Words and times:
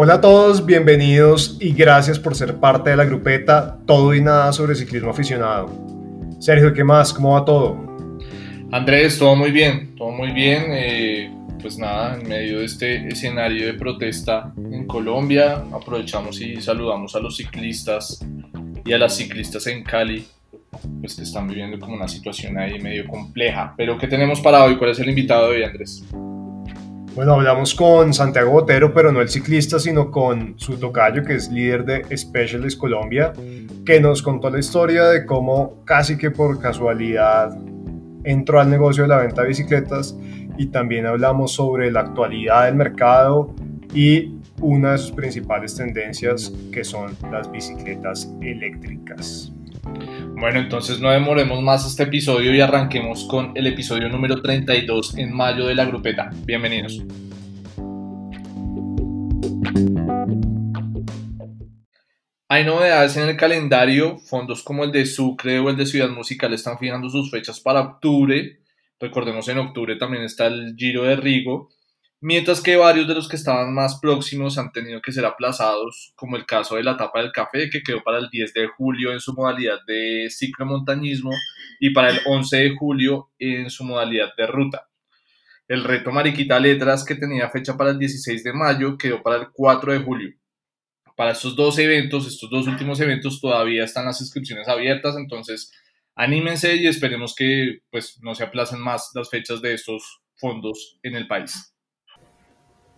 Hola 0.00 0.14
a 0.14 0.20
todos, 0.20 0.64
bienvenidos 0.64 1.56
y 1.58 1.72
gracias 1.72 2.20
por 2.20 2.36
ser 2.36 2.60
parte 2.60 2.90
de 2.90 2.96
la 2.96 3.04
grupeta 3.04 3.80
Todo 3.84 4.14
y 4.14 4.20
Nada 4.20 4.52
sobre 4.52 4.76
Ciclismo 4.76 5.10
Aficionado. 5.10 5.68
Sergio, 6.38 6.72
¿qué 6.72 6.84
más? 6.84 7.12
¿Cómo 7.12 7.32
va 7.32 7.44
todo? 7.44 7.76
Andrés, 8.70 9.18
todo 9.18 9.34
muy 9.34 9.50
bien, 9.50 9.96
todo 9.96 10.12
muy 10.12 10.30
bien. 10.30 10.66
Eh, 10.68 11.34
pues 11.60 11.78
nada, 11.78 12.14
en 12.14 12.28
medio 12.28 12.60
de 12.60 12.66
este 12.66 13.08
escenario 13.08 13.66
de 13.66 13.74
protesta 13.74 14.52
en 14.56 14.86
Colombia, 14.86 15.64
aprovechamos 15.72 16.40
y 16.40 16.60
saludamos 16.60 17.16
a 17.16 17.18
los 17.18 17.36
ciclistas 17.36 18.24
y 18.84 18.92
a 18.92 18.98
las 18.98 19.16
ciclistas 19.16 19.66
en 19.66 19.82
Cali, 19.82 20.24
pues 21.00 21.16
que 21.16 21.22
están 21.22 21.48
viviendo 21.48 21.76
como 21.80 21.96
una 21.96 22.06
situación 22.06 22.56
ahí 22.56 22.78
medio 22.78 23.04
compleja. 23.08 23.74
Pero 23.76 23.98
¿qué 23.98 24.06
tenemos 24.06 24.40
para 24.40 24.62
hoy? 24.62 24.76
¿Cuál 24.76 24.90
es 24.90 25.00
el 25.00 25.08
invitado 25.08 25.50
de 25.50 25.56
hoy, 25.56 25.64
Andrés? 25.64 26.04
Bueno, 27.18 27.32
hablamos 27.32 27.74
con 27.74 28.14
Santiago 28.14 28.52
Botero, 28.52 28.94
pero 28.94 29.10
no 29.10 29.20
el 29.20 29.28
ciclista, 29.28 29.80
sino 29.80 30.08
con 30.08 30.54
su 30.56 30.78
tocayo, 30.78 31.24
que 31.24 31.34
es 31.34 31.50
líder 31.50 31.84
de 31.84 32.16
Specialist 32.16 32.78
Colombia, 32.78 33.32
que 33.84 34.00
nos 34.00 34.22
contó 34.22 34.50
la 34.50 34.60
historia 34.60 35.02
de 35.06 35.26
cómo 35.26 35.84
casi 35.84 36.16
que 36.16 36.30
por 36.30 36.60
casualidad 36.60 37.58
entró 38.22 38.60
al 38.60 38.70
negocio 38.70 39.02
de 39.02 39.08
la 39.08 39.16
venta 39.16 39.42
de 39.42 39.48
bicicletas 39.48 40.16
y 40.58 40.68
también 40.68 41.06
hablamos 41.06 41.54
sobre 41.54 41.90
la 41.90 42.02
actualidad 42.02 42.66
del 42.66 42.76
mercado 42.76 43.52
y 43.92 44.36
una 44.60 44.92
de 44.92 44.98
sus 44.98 45.10
principales 45.10 45.74
tendencias 45.74 46.52
que 46.72 46.84
son 46.84 47.16
las 47.32 47.50
bicicletas 47.50 48.32
eléctricas. 48.40 49.52
Bueno, 50.40 50.60
entonces 50.60 51.00
no 51.00 51.10
demoremos 51.10 51.60
más 51.62 51.84
este 51.84 52.04
episodio 52.04 52.54
y 52.54 52.60
arranquemos 52.60 53.24
con 53.24 53.50
el 53.56 53.66
episodio 53.66 54.08
número 54.08 54.40
32 54.40 55.18
en 55.18 55.34
mayo 55.34 55.66
de 55.66 55.74
la 55.74 55.84
grupeta. 55.84 56.30
Bienvenidos. 56.44 57.02
Hay 62.48 62.64
novedades 62.64 63.16
en 63.16 63.28
el 63.28 63.36
calendario, 63.36 64.18
fondos 64.18 64.62
como 64.62 64.84
el 64.84 64.92
de 64.92 65.06
Sucre 65.06 65.58
o 65.58 65.70
el 65.70 65.76
de 65.76 65.86
Ciudad 65.86 66.10
Musical 66.10 66.54
están 66.54 66.78
fijando 66.78 67.10
sus 67.10 67.32
fechas 67.32 67.58
para 67.58 67.80
octubre. 67.80 68.60
Recordemos 69.00 69.48
en 69.48 69.58
octubre 69.58 69.96
también 69.96 70.22
está 70.22 70.46
el 70.46 70.76
Giro 70.76 71.02
de 71.02 71.16
Rigo 71.16 71.68
mientras 72.20 72.60
que 72.60 72.76
varios 72.76 73.06
de 73.06 73.14
los 73.14 73.28
que 73.28 73.36
estaban 73.36 73.72
más 73.72 73.98
próximos 74.00 74.58
han 74.58 74.72
tenido 74.72 75.00
que 75.00 75.12
ser 75.12 75.24
aplazados, 75.24 76.12
como 76.16 76.36
el 76.36 76.46
caso 76.46 76.76
de 76.76 76.82
la 76.82 76.92
etapa 76.92 77.20
del 77.20 77.32
café, 77.32 77.70
que 77.70 77.82
quedó 77.82 78.02
para 78.02 78.18
el 78.18 78.28
10 78.30 78.54
de 78.54 78.66
julio 78.68 79.12
en 79.12 79.20
su 79.20 79.32
modalidad 79.34 79.78
de 79.86 80.28
ciclomontañismo 80.30 81.30
y 81.80 81.90
para 81.90 82.10
el 82.10 82.20
11 82.26 82.56
de 82.56 82.76
julio 82.76 83.30
en 83.38 83.70
su 83.70 83.84
modalidad 83.84 84.34
de 84.36 84.46
ruta. 84.46 84.88
El 85.68 85.84
reto 85.84 86.10
Mariquita 86.10 86.58
Letras, 86.58 87.04
que 87.04 87.14
tenía 87.14 87.50
fecha 87.50 87.76
para 87.76 87.90
el 87.90 87.98
16 87.98 88.42
de 88.42 88.52
mayo, 88.52 88.96
quedó 88.96 89.22
para 89.22 89.36
el 89.36 89.48
4 89.52 89.92
de 89.92 89.98
julio. 89.98 90.34
Para 91.14 91.32
estos 91.32 91.56
dos 91.56 91.78
eventos, 91.78 92.26
estos 92.26 92.48
dos 92.48 92.66
últimos 92.66 93.00
eventos, 93.00 93.40
todavía 93.40 93.84
están 93.84 94.06
las 94.06 94.20
inscripciones 94.20 94.68
abiertas, 94.68 95.16
entonces 95.16 95.72
anímense 96.14 96.76
y 96.76 96.86
esperemos 96.86 97.34
que 97.34 97.80
pues, 97.90 98.18
no 98.22 98.34
se 98.34 98.44
aplacen 98.44 98.80
más 98.80 99.10
las 99.14 99.28
fechas 99.28 99.60
de 99.60 99.74
estos 99.74 100.22
fondos 100.36 100.98
en 101.02 101.16
el 101.16 101.26
país. 101.26 101.74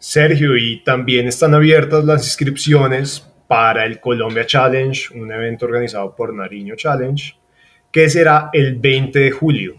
Sergio, 0.01 0.57
y 0.57 0.83
también 0.83 1.29
están 1.29 1.53
abiertas 1.53 2.07
las 2.07 2.25
inscripciones 2.25 3.31
para 3.47 3.85
el 3.85 4.01
Colombia 4.01 4.47
Challenge, 4.47 5.13
un 5.15 5.31
evento 5.31 5.67
organizado 5.67 6.17
por 6.17 6.33
Nariño 6.33 6.75
Challenge, 6.75 7.37
que 7.93 8.09
será 8.09 8.49
el 8.55 8.77
20 8.77 9.19
de 9.19 9.31
julio. 9.31 9.77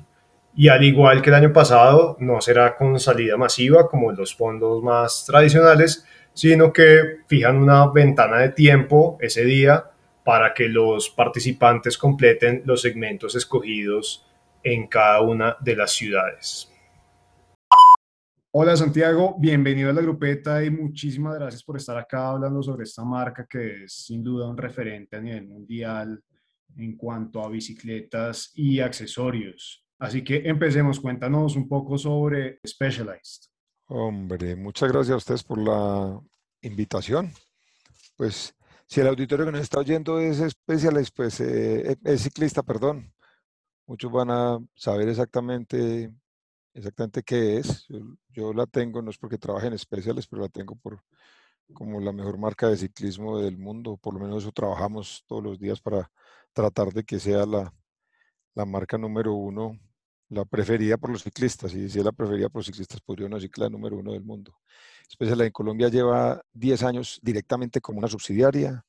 Y 0.56 0.68
al 0.68 0.84
igual 0.84 1.24
que 1.24 1.32
el 1.32 1.38
año 1.38 1.52
pasado, 1.52 2.18
no 2.20 2.40
será 2.40 2.76
con 2.78 3.00
salida 3.00 3.36
masiva 3.36 3.90
como 3.90 4.12
los 4.12 4.36
fondos 4.36 4.84
más 4.84 5.26
tradicionales, 5.26 6.06
sino 6.34 6.72
que 6.72 7.22
fijan 7.26 7.58
una 7.58 7.88
ventana 7.88 8.38
de 8.38 8.50
tiempo 8.50 9.18
ese 9.22 9.44
día 9.44 9.86
para 10.24 10.54
que 10.54 10.70
los 10.70 11.10
participantes 11.10 11.98
completen 11.98 12.62
los 12.66 12.84
segmentos 12.84 13.34
escogidos 13.34 14.24
en 14.62 14.86
cada 14.86 15.22
una 15.22 15.58
de 15.62 15.76
las 15.76 15.94
ciudades. 15.94 16.71
Hola 18.54 18.76
Santiago, 18.76 19.38
bienvenido 19.40 19.92
a 19.92 19.94
la 19.94 20.02
grupeta 20.02 20.62
y 20.62 20.70
muchísimas 20.70 21.36
gracias 21.36 21.64
por 21.64 21.78
estar 21.78 21.98
acá 21.98 22.32
hablando 22.32 22.62
sobre 22.62 22.84
esta 22.84 23.02
marca 23.02 23.48
que 23.50 23.86
es 23.86 23.94
sin 23.94 24.22
duda 24.22 24.50
un 24.50 24.58
referente 24.58 25.16
a 25.16 25.22
nivel 25.22 25.48
mundial 25.48 26.22
en 26.76 26.98
cuanto 26.98 27.42
a 27.42 27.48
bicicletas 27.48 28.52
y 28.56 28.82
accesorios. 28.82 29.86
Así 30.00 30.22
que 30.22 30.42
empecemos, 30.44 31.00
cuéntanos 31.00 31.56
un 31.56 31.70
poco 31.70 31.98
sobre 31.98 32.60
Specialized. 32.68 33.50
Hombre, 33.88 34.58
muchas 34.58 34.92
gracias 34.92 35.14
a 35.14 35.18
ustedes 35.18 35.44
por 35.44 35.58
la 35.58 36.20
invitación. 36.62 37.32
Pues 38.18 38.54
si 38.86 39.00
el 39.00 39.08
auditorio 39.08 39.46
que 39.46 39.54
nos 39.54 39.62
está 39.62 39.80
oyendo 39.80 40.20
es 40.20 40.40
Specialized, 40.40 41.14
pues 41.16 41.40
eh, 41.40 41.96
es 42.04 42.24
ciclista, 42.24 42.62
perdón. 42.64 43.14
Muchos 43.88 44.12
van 44.12 44.30
a 44.30 44.60
saber 44.76 45.08
exactamente 45.08 46.12
exactamente 46.74 47.24
qué 47.24 47.58
es. 47.58 47.88
Yo, 48.30 48.54
la 48.54 48.66
tengo, 48.66 49.02
no 49.02 49.12
es 49.12 49.18
porque 49.18 49.38
trabaje 49.38 49.68
en 49.68 49.74
especiales, 49.74 50.28
pero 50.28 50.42
la 50.42 50.50
tengo 50.50 50.76
por 50.76 51.02
como 51.74 52.02
la 52.02 52.12
mejor 52.12 52.38
marca 52.38 52.68
de 52.70 52.78
ciclismo 52.78 53.40
del 53.40 53.58
mundo. 53.58 53.98
Por 53.98 54.14
lo 54.14 54.20
menos 54.20 54.44
eso 54.44 54.52
trabajamos 54.52 55.24
todos 55.28 55.44
los 55.44 55.60
días 55.60 55.80
para 55.82 56.12
tratar 56.54 56.92
de 56.94 57.04
que 57.04 57.20
sea 57.20 57.46
la, 57.46 57.74
la 58.56 58.66
marca 58.66 58.98
número 58.98 59.34
uno, 59.34 59.80
la 60.30 60.46
preferida 60.46 60.98
por 60.98 61.12
los 61.12 61.24
ciclistas. 61.24 61.74
Y 61.74 61.90
si 61.90 62.00
es 62.00 62.06
la 62.06 62.12
preferida 62.12 62.50
por 62.50 62.60
los 62.60 62.66
ciclistas, 62.68 63.02
podría 63.02 63.30
no 63.30 63.36
decir 63.38 63.52
que 63.52 63.62
la 63.62 63.70
número 63.70 63.98
uno 63.98 64.14
del 64.14 64.24
mundo. 64.24 64.58
Especial 65.10 65.42
en 65.42 65.52
Colombia 65.52 65.90
lleva 65.90 66.42
10 66.54 66.84
años 66.84 67.20
directamente 67.22 67.82
como 67.82 68.00
una 68.00 68.08
subsidiaria. 68.08 68.86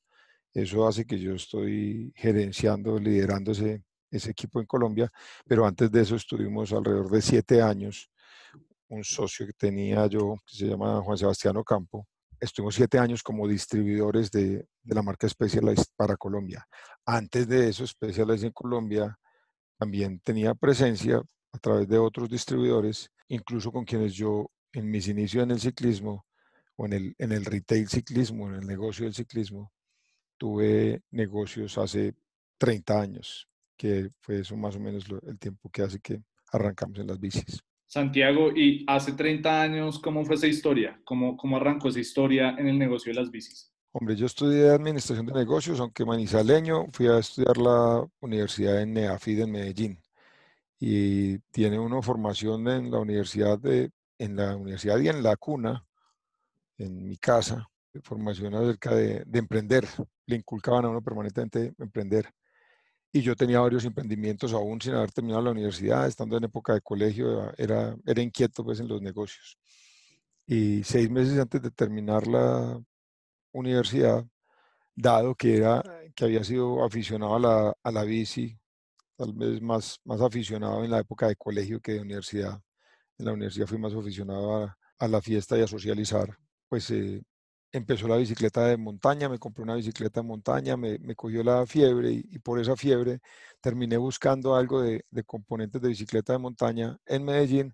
Eso 0.53 0.87
hace 0.87 1.05
que 1.05 1.19
yo 1.19 1.33
estoy 1.33 2.13
gerenciando, 2.15 2.99
liderando 2.99 3.51
ese, 3.53 3.83
ese 4.13 4.31
equipo 4.31 4.59
en 4.59 4.65
Colombia, 4.65 5.11
pero 5.45 5.65
antes 5.65 5.91
de 5.91 6.01
eso 6.01 6.15
estuvimos 6.15 6.71
alrededor 6.71 7.09
de 7.09 7.21
siete 7.21 7.61
años, 7.61 8.09
un 8.89 9.03
socio 9.03 9.45
que 9.47 9.53
tenía 9.53 10.05
yo, 10.07 10.35
que 10.45 10.55
se 10.55 10.67
llama 10.67 11.01
Juan 11.01 11.17
Sebastián 11.17 11.57
Ocampo, 11.57 12.07
estuvimos 12.39 12.75
siete 12.75 12.99
años 12.99 13.23
como 13.23 13.47
distribuidores 13.47 14.29
de, 14.29 14.67
de 14.83 14.95
la 14.95 15.01
marca 15.01 15.27
Specialized 15.27 15.87
para 15.95 16.15
Colombia. 16.17 16.65
Antes 17.05 17.47
de 17.47 17.69
eso, 17.69 17.87
Specialized 17.87 18.45
en 18.45 18.51
Colombia 18.51 19.17
también 19.77 20.19
tenía 20.19 20.53
presencia 20.53 21.21
a 21.51 21.57
través 21.57 21.87
de 21.87 21.97
otros 21.97 22.29
distribuidores, 22.29 23.09
incluso 23.27 23.71
con 23.71 23.85
quienes 23.85 24.13
yo 24.13 24.51
en 24.73 24.89
mis 24.89 25.07
inicios 25.07 25.43
en 25.43 25.51
el 25.51 25.59
ciclismo 25.59 26.25
o 26.75 26.85
en 26.85 26.93
el, 26.93 27.15
en 27.17 27.31
el 27.31 27.45
retail 27.45 27.87
ciclismo, 27.87 28.47
en 28.47 28.55
el 28.55 28.67
negocio 28.67 29.05
del 29.05 29.13
ciclismo, 29.13 29.71
tuve 30.37 31.01
negocios 31.11 31.77
hace 31.77 32.15
30 32.57 32.99
años 32.99 33.47
que 33.83 34.11
fue 34.21 34.39
eso 34.39 34.55
más 34.55 34.77
o 34.77 34.79
menos 34.79 35.03
el 35.27 35.37
tiempo 35.37 35.69
que 35.69 35.81
hace 35.81 35.99
que 35.99 36.21
arrancamos 36.53 36.99
en 36.99 37.07
las 37.07 37.19
bicis. 37.19 37.61
Santiago, 37.85 38.49
y 38.55 38.85
hace 38.87 39.11
30 39.11 39.61
años, 39.61 39.99
¿cómo 39.99 40.23
fue 40.23 40.35
esa 40.35 40.47
historia? 40.47 41.01
¿Cómo, 41.03 41.35
¿Cómo 41.35 41.57
arrancó 41.57 41.89
esa 41.89 41.99
historia 41.99 42.55
en 42.57 42.69
el 42.69 42.79
negocio 42.79 43.11
de 43.11 43.19
las 43.19 43.29
bicis? 43.29 43.73
Hombre, 43.91 44.15
yo 44.15 44.25
estudié 44.25 44.69
Administración 44.69 45.25
de 45.25 45.33
Negocios, 45.33 45.81
aunque 45.81 46.05
manizaleño, 46.05 46.85
fui 46.93 47.07
a 47.07 47.17
estudiar 47.17 47.57
la 47.57 48.07
universidad 48.21 48.81
en 48.81 48.93
NEAFID 48.93 49.41
en 49.41 49.51
Medellín. 49.51 49.99
Y 50.79 51.39
tiene 51.51 51.77
una 51.77 52.01
formación 52.01 52.65
en 52.69 52.89
la 52.89 52.99
universidad, 52.99 53.59
de, 53.59 53.91
en 54.17 54.37
la 54.37 54.55
universidad 54.55 54.97
y 54.99 55.09
en 55.09 55.21
la 55.21 55.35
cuna, 55.35 55.85
en 56.77 57.05
mi 57.05 57.17
casa, 57.17 57.69
formación 58.01 58.55
acerca 58.55 58.95
de, 58.95 59.23
de 59.25 59.39
emprender. 59.39 59.85
Le 60.25 60.37
inculcaban 60.37 60.85
a 60.85 60.89
uno 60.89 61.01
permanentemente 61.01 61.73
emprender 61.77 62.33
y 63.13 63.21
yo 63.21 63.35
tenía 63.35 63.59
varios 63.59 63.85
emprendimientos 63.85 64.53
aún 64.53 64.81
sin 64.81 64.95
haber 64.95 65.11
terminado 65.11 65.43
la 65.43 65.51
universidad, 65.51 66.07
estando 66.07 66.35
en 66.35 66.45
época 66.45 66.73
de 66.73 66.81
colegio, 66.81 67.53
era, 67.57 67.95
era 68.07 68.21
inquieto 68.23 68.63
pues 68.63 68.79
en 68.79 68.87
los 68.87 69.01
negocios. 69.03 69.59
Y 70.47 70.83
seis 70.83 71.09
meses 71.11 71.37
antes 71.39 71.61
de 71.61 71.69
terminar 71.71 72.25
la 72.27 72.81
universidad, 73.51 74.25
dado 74.95 75.35
que, 75.35 75.57
era, 75.57 75.83
que 76.15 76.25
había 76.25 76.43
sido 76.43 76.83
aficionado 76.83 77.35
a 77.35 77.39
la, 77.39 77.73
a 77.83 77.91
la 77.91 78.03
bici, 78.03 78.57
tal 79.15 79.33
vez 79.33 79.61
más, 79.61 79.99
más 80.05 80.19
aficionado 80.19 80.83
en 80.83 80.89
la 80.91 80.99
época 80.99 81.27
de 81.27 81.35
colegio 81.35 81.79
que 81.79 81.93
de 81.93 82.01
universidad. 82.01 82.59
En 83.19 83.25
la 83.27 83.33
universidad 83.33 83.67
fui 83.67 83.77
más 83.77 83.93
aficionado 83.93 84.57
a, 84.57 84.77
a 84.97 85.07
la 85.07 85.21
fiesta 85.21 85.55
y 85.57 85.61
a 85.61 85.67
socializar. 85.67 86.35
Pues 86.67 86.89
eh, 86.89 87.21
empezó 87.73 88.07
la 88.07 88.17
bicicleta 88.17 88.65
de 88.67 88.77
montaña, 88.77 89.27
me 89.27 89.39
compré 89.39 89.63
una 89.63 89.75
bicicleta 89.75 90.21
de 90.21 90.27
montaña, 90.27 90.77
me, 90.77 90.99
cogió 91.15 91.43
la 91.43 91.65
fiebre 91.65 92.11
y, 92.11 92.39
por 92.39 92.59
esa 92.59 92.75
fiebre 92.77 93.19
terminé 93.61 93.97
buscando 93.97 94.55
algo 94.55 94.81
de, 94.81 95.03
componentes 95.25 95.81
de 95.81 95.89
bicicleta 95.89 96.33
de 96.33 96.39
montaña 96.39 96.97
en 97.05 97.25
Medellín 97.25 97.73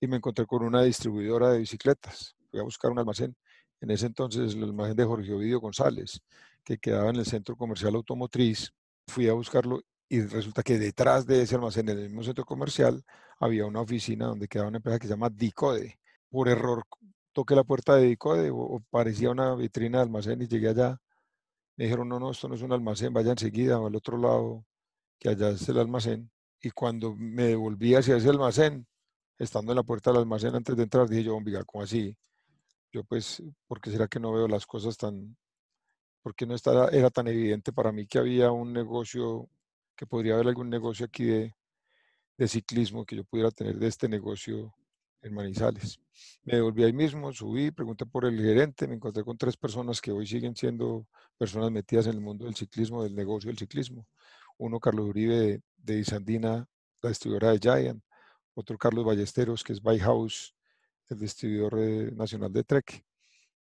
y 0.00 0.06
me 0.06 0.16
encontré 0.18 0.46
con 0.46 0.62
una 0.64 0.82
distribuidora 0.82 1.50
de 1.50 1.60
bicicletas. 1.60 2.36
Fui 2.50 2.60
a 2.60 2.62
buscar 2.62 2.90
un 2.90 2.98
almacén. 2.98 3.34
En 3.80 3.90
ese 3.90 4.06
entonces 4.06 4.54
el 4.54 4.64
almacén 4.64 4.96
de 4.96 5.04
Jorge 5.04 5.32
Ovidio 5.32 5.60
González, 5.60 6.20
que 6.62 6.78
quedaba 6.78 7.10
en 7.10 7.16
el 7.16 7.26
centro 7.26 7.56
comercial 7.56 7.94
automotriz. 7.94 8.72
Fui 9.06 9.28
a 9.28 9.32
buscarlo 9.32 9.80
y 10.08 10.20
resulta 10.22 10.62
que 10.62 10.78
detrás 10.78 11.26
de 11.26 11.42
ese 11.42 11.54
almacén, 11.54 11.88
en 11.88 11.98
el 11.98 12.04
mismo 12.04 12.22
centro 12.22 12.44
comercial, 12.44 13.02
había 13.40 13.64
una 13.66 13.80
oficina 13.80 14.26
donde 14.26 14.48
quedaba 14.48 14.68
una 14.68 14.78
empresa 14.78 14.98
que 14.98 15.06
se 15.06 15.14
llama 15.14 15.30
Dicode. 15.30 15.98
Por 16.30 16.48
error 16.48 16.84
toqué 17.38 17.54
la 17.54 17.62
puerta 17.62 17.94
de 17.94 18.06
Dicode 18.06 18.50
o, 18.50 18.82
parecía 18.90 19.30
una 19.30 19.54
vitrina 19.54 19.98
de 19.98 20.02
almacén 20.02 20.42
y 20.42 20.48
llegué 20.48 20.70
allá. 20.70 21.00
Me 21.76 21.84
dijeron, 21.84 22.08
no, 22.08 22.18
no, 22.18 22.32
esto 22.32 22.48
no 22.48 22.56
es 22.56 22.62
un 22.62 22.72
almacén, 22.72 23.12
vaya 23.12 23.30
enseguida 23.30 23.76
al 23.76 23.94
otro 23.94 24.18
lado, 24.18 24.66
que 25.20 25.28
allá 25.28 25.50
es 25.50 25.68
el 25.68 25.78
almacén. 25.78 26.32
Y 26.60 26.72
cuando 26.72 27.14
me 27.14 27.44
devolví 27.44 27.94
hacia 27.94 28.16
ese 28.16 28.28
almacén, 28.28 28.88
estando 29.38 29.70
en 29.70 29.76
la 29.76 29.84
puerta 29.84 30.10
del 30.10 30.18
almacén 30.18 30.56
antes 30.56 30.76
de 30.76 30.82
entrar, 30.82 31.08
dije 31.08 31.22
yo, 31.22 31.36
oiga, 31.36 31.62
¿cómo 31.64 31.84
así? 31.84 32.16
Yo 32.92 33.04
pues, 33.04 33.40
¿por 33.68 33.80
qué 33.80 33.92
será 33.92 34.08
que 34.08 34.18
no 34.18 34.32
veo 34.32 34.48
las 34.48 34.66
cosas 34.66 34.96
tan, 34.96 35.36
por 36.20 36.34
qué 36.34 36.44
no 36.44 36.56
estaba, 36.56 36.88
era 36.88 37.08
tan 37.08 37.28
evidente 37.28 37.72
para 37.72 37.92
mí 37.92 38.04
que 38.08 38.18
había 38.18 38.50
un 38.50 38.72
negocio, 38.72 39.48
que 39.94 40.06
podría 40.06 40.34
haber 40.34 40.48
algún 40.48 40.70
negocio 40.70 41.06
aquí 41.06 41.24
de, 41.24 41.54
de 42.36 42.48
ciclismo 42.48 43.06
que 43.06 43.14
yo 43.14 43.22
pudiera 43.22 43.52
tener 43.52 43.78
de 43.78 43.86
este 43.86 44.08
negocio 44.08 44.74
en 45.22 45.34
Manizales. 45.34 46.00
Me 46.44 46.56
devolví 46.56 46.84
ahí 46.84 46.92
mismo, 46.92 47.32
subí, 47.32 47.70
pregunté 47.70 48.06
por 48.06 48.24
el 48.24 48.40
gerente, 48.40 48.86
me 48.86 48.94
encontré 48.94 49.24
con 49.24 49.36
tres 49.36 49.56
personas 49.56 50.00
que 50.00 50.12
hoy 50.12 50.26
siguen 50.26 50.56
siendo 50.56 51.06
personas 51.36 51.70
metidas 51.70 52.06
en 52.06 52.14
el 52.14 52.20
mundo 52.20 52.46
del 52.46 52.54
ciclismo, 52.54 53.02
del 53.02 53.14
negocio 53.14 53.48
del 53.48 53.58
ciclismo. 53.58 54.06
Uno, 54.56 54.80
Carlos 54.80 55.06
Uribe 55.06 55.60
de, 55.76 55.98
Isandina, 55.98 56.66
la 57.02 57.08
distribuidora 57.08 57.52
de 57.52 57.58
Giant. 57.58 58.02
Otro, 58.54 58.76
Carlos 58.76 59.04
Ballesteros, 59.04 59.62
que 59.62 59.72
es 59.72 59.80
Bike 59.80 60.02
House, 60.02 60.54
el 61.08 61.18
distribuidor 61.18 61.78
eh, 61.78 62.10
nacional 62.12 62.52
de 62.52 62.64
Trek. 62.64 63.04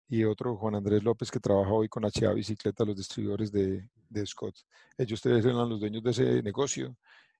Y 0.07 0.23
otro, 0.23 0.57
Juan 0.57 0.73
Andrés 0.73 1.03
López, 1.03 1.29
que 1.29 1.39
trabaja 1.39 1.71
hoy 1.71 1.87
con 1.87 2.03
HA 2.03 2.33
Bicicleta, 2.33 2.83
los 2.83 2.97
distribuidores 2.97 3.51
de, 3.51 3.87
de 4.09 4.25
Scott. 4.25 4.55
Ellos 4.97 5.21
tres 5.21 5.45
eran 5.45 5.69
los 5.69 5.79
dueños 5.79 6.01
de 6.01 6.09
ese 6.09 6.41
negocio 6.41 6.97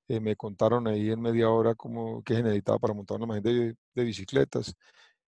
eh, 0.10 0.20
me 0.20 0.36
contaron 0.36 0.88
ahí 0.88 1.12
en 1.12 1.22
media 1.22 1.50
hora 1.52 1.76
cómo, 1.76 2.24
qué 2.24 2.34
se 2.36 2.42
necesitaba 2.44 2.80
para 2.80 2.96
montar 2.96 3.18
una 3.18 3.28
máquina 3.28 3.76
de, 3.94 4.04
bicicletas. 4.04 4.76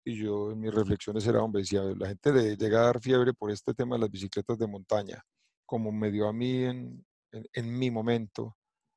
Y 0.05 0.15
yo 0.17 0.51
en 0.51 0.59
mis 0.59 0.73
reflexiones 0.73 1.25
era, 1.27 1.41
hombre, 1.43 1.63
decía, 1.63 1.81
la 1.97 2.09
gente 2.09 2.31
le 2.31 2.55
llega 2.57 2.81
a 2.81 2.85
dar 2.85 3.01
fiebre 3.01 3.33
por 3.33 3.51
este 3.51 3.73
tema 3.73 3.95
de 3.95 4.01
las 4.01 4.11
bicicletas 4.11 4.57
de 4.59 4.67
montaña, 4.67 5.23
como 5.65 5.91
me 5.91 6.11
dio 6.11 6.27
a 6.27 6.33
mí 6.33 6.63
en, 6.63 7.05
en, 7.31 7.79
mi 7.79 7.89
momento, 7.91 8.55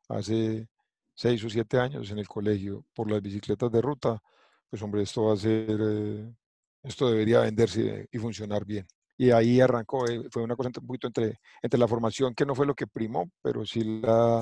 hace 0.08 0.68
seis 1.14 1.42
o 1.44 1.50
siete 1.50 1.78
años 1.78 2.10
en 2.10 2.18
el 2.18 2.28
colegio, 2.28 2.84
por 2.94 3.10
las 3.10 3.22
bicicletas 3.22 3.72
de 3.72 3.80
ruta, 3.80 4.20
pues 4.68 4.82
hombre, 4.82 5.02
esto 5.02 5.24
va 5.24 5.34
a 5.34 5.36
ser, 5.36 5.80
eh, 5.80 6.34
esto 6.82 7.10
debería 7.10 7.40
venderse 7.40 8.06
y 8.12 8.18
funcionar 8.18 8.66
bien. 8.66 8.86
Y 9.16 9.30
ahí 9.30 9.60
arrancó, 9.60 10.06
eh, 10.08 10.28
fue 10.30 10.42
una 10.42 10.56
cosa 10.56 10.70
un 10.78 10.86
poquito 10.86 11.06
entre, 11.06 11.40
entre 11.62 11.80
la 11.80 11.88
formación, 11.88 12.34
que 12.34 12.46
no 12.46 12.54
fue 12.54 12.66
lo 12.66 12.74
que 12.74 12.86
primó, 12.86 13.30
pero 13.42 13.64
sí 13.64 13.82
la, 14.02 14.40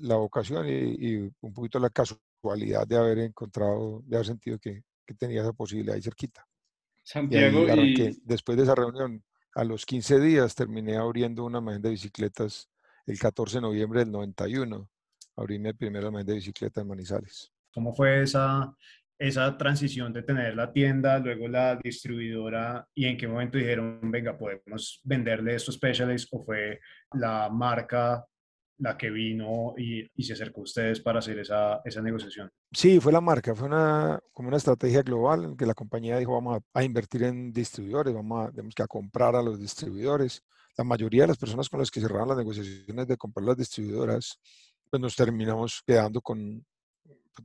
la 0.00 0.16
vocación 0.16 0.66
y, 0.68 1.16
un 1.40 1.52
poquito 1.52 1.78
la 1.78 1.90
casualidad 1.90 2.86
de 2.86 2.96
haber 2.96 3.18
encontrado, 3.18 4.02
de 4.06 4.16
haber 4.16 4.26
sentido 4.26 4.58
que, 4.58 4.82
tenía 5.18 5.42
esa 5.42 5.52
posibilidad 5.52 5.94
ahí 5.94 6.00
cerquita. 6.00 6.46
Santiago, 7.02 7.66
y, 7.74 8.18
después 8.24 8.56
de 8.56 8.64
esa 8.64 8.74
reunión, 8.74 9.22
a 9.54 9.62
los 9.62 9.84
15 9.84 10.20
días 10.20 10.54
terminé 10.54 10.96
abriendo 10.96 11.44
una 11.44 11.58
almacén 11.58 11.82
de 11.82 11.90
bicicletas 11.90 12.70
el 13.04 13.18
14 13.18 13.58
de 13.58 13.60
noviembre 13.60 14.00
del 14.00 14.10
91. 14.10 14.88
Abrí 15.36 15.58
mi 15.58 15.72
primera 15.74 16.06
almacén 16.06 16.28
de 16.28 16.34
bicicletas 16.34 16.80
en 16.80 16.88
Manizales. 16.88 17.52
¿Cómo 17.74 17.94
fue 17.94 18.22
esa, 18.22 18.74
esa 19.18 19.56
transición 19.58 20.12
de 20.12 20.22
tener 20.22 20.56
la 20.56 20.72
tienda, 20.72 21.18
luego 21.18 21.46
la 21.46 21.76
distribuidora 21.76 22.88
y 22.94 23.04
en 23.04 23.16
qué 23.16 23.28
momento 23.28 23.58
dijeron, 23.58 24.00
venga, 24.10 24.36
podemos 24.38 25.00
venderle 25.04 25.54
esto 25.54 25.70
a 25.70 25.74
Specialist 25.74 26.28
o 26.32 26.42
fue 26.42 26.80
la 27.12 27.48
marca 27.50 28.24
la 28.78 28.96
que 28.96 29.10
vino 29.10 29.74
y, 29.76 30.08
se 30.22 30.32
acercó 30.32 30.60
a 30.60 30.64
ustedes 30.64 31.00
para 31.00 31.18
hacer 31.18 31.38
esa, 31.38 31.80
esa, 31.84 32.02
negociación? 32.02 32.50
Sí, 32.72 33.00
fue 33.00 33.12
la 33.12 33.20
marca, 33.20 33.54
fue 33.54 33.68
una, 33.68 34.20
como 34.32 34.48
una 34.48 34.56
estrategia 34.56 35.02
global 35.02 35.44
en 35.44 35.56
que 35.56 35.66
la 35.66 35.74
compañía 35.74 36.18
dijo 36.18 36.32
vamos 36.32 36.62
a, 36.74 36.84
invertir 36.84 37.24
en 37.24 37.52
distribuidores, 37.52 38.14
vamos 38.14 38.48
a, 38.48 38.50
tenemos 38.50 38.74
que 38.74 38.82
a 38.82 38.86
comprar 38.86 39.36
a 39.36 39.42
los 39.42 39.60
distribuidores. 39.60 40.42
La 40.76 40.84
mayoría 40.84 41.22
de 41.22 41.28
las 41.28 41.38
personas 41.38 41.68
con 41.68 41.80
las 41.80 41.90
que 41.90 42.00
cerraron 42.00 42.28
las 42.28 42.38
negociaciones 42.38 43.06
de 43.06 43.16
comprar 43.16 43.46
las 43.46 43.56
distribuidoras, 43.56 44.38
pues 44.88 45.00
nos 45.00 45.14
terminamos 45.14 45.82
quedando 45.86 46.20
con, 46.20 46.64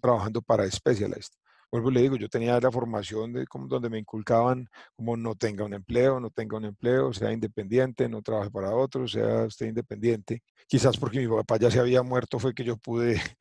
trabajando 0.01 0.41
para 0.41 0.69
Specialized 0.69 1.33
vuelvo 1.71 1.91
y 1.91 1.93
le 1.93 2.01
digo, 2.01 2.15
yo 2.15 2.29
tenía 2.29 2.59
la 2.59 2.71
formación 2.71 3.33
de, 3.33 3.45
como, 3.47 3.67
donde 3.67 3.89
me 3.89 3.99
inculcaban 3.99 4.67
como 4.95 5.17
no 5.17 5.35
tenga 5.35 5.65
un 5.65 5.73
empleo, 5.73 6.19
no 6.19 6.29
tenga 6.29 6.57
un 6.57 6.65
empleo, 6.65 7.13
sea 7.13 7.31
independiente, 7.31 8.07
no 8.09 8.21
trabaje 8.21 8.51
para 8.51 8.75
otros, 8.75 9.11
sea 9.11 9.45
usted 9.45 9.67
independiente. 9.67 10.41
Quizás 10.67 10.97
porque 10.97 11.19
mi 11.19 11.27
papá 11.27 11.57
ya 11.57 11.71
se 11.71 11.79
había 11.79 12.03
muerto 12.03 12.39
fue 12.39 12.53
que 12.53 12.63
yo 12.63 12.77
pude 12.77 13.15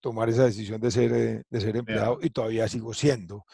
tomar 0.00 0.28
esa 0.28 0.44
decisión 0.44 0.80
de 0.80 0.90
ser, 0.90 1.12
eh, 1.12 1.42
de 1.48 1.60
ser 1.60 1.76
empleado 1.76 2.18
y 2.22 2.30
todavía 2.30 2.68
sigo 2.68 2.94
siendo. 2.94 3.44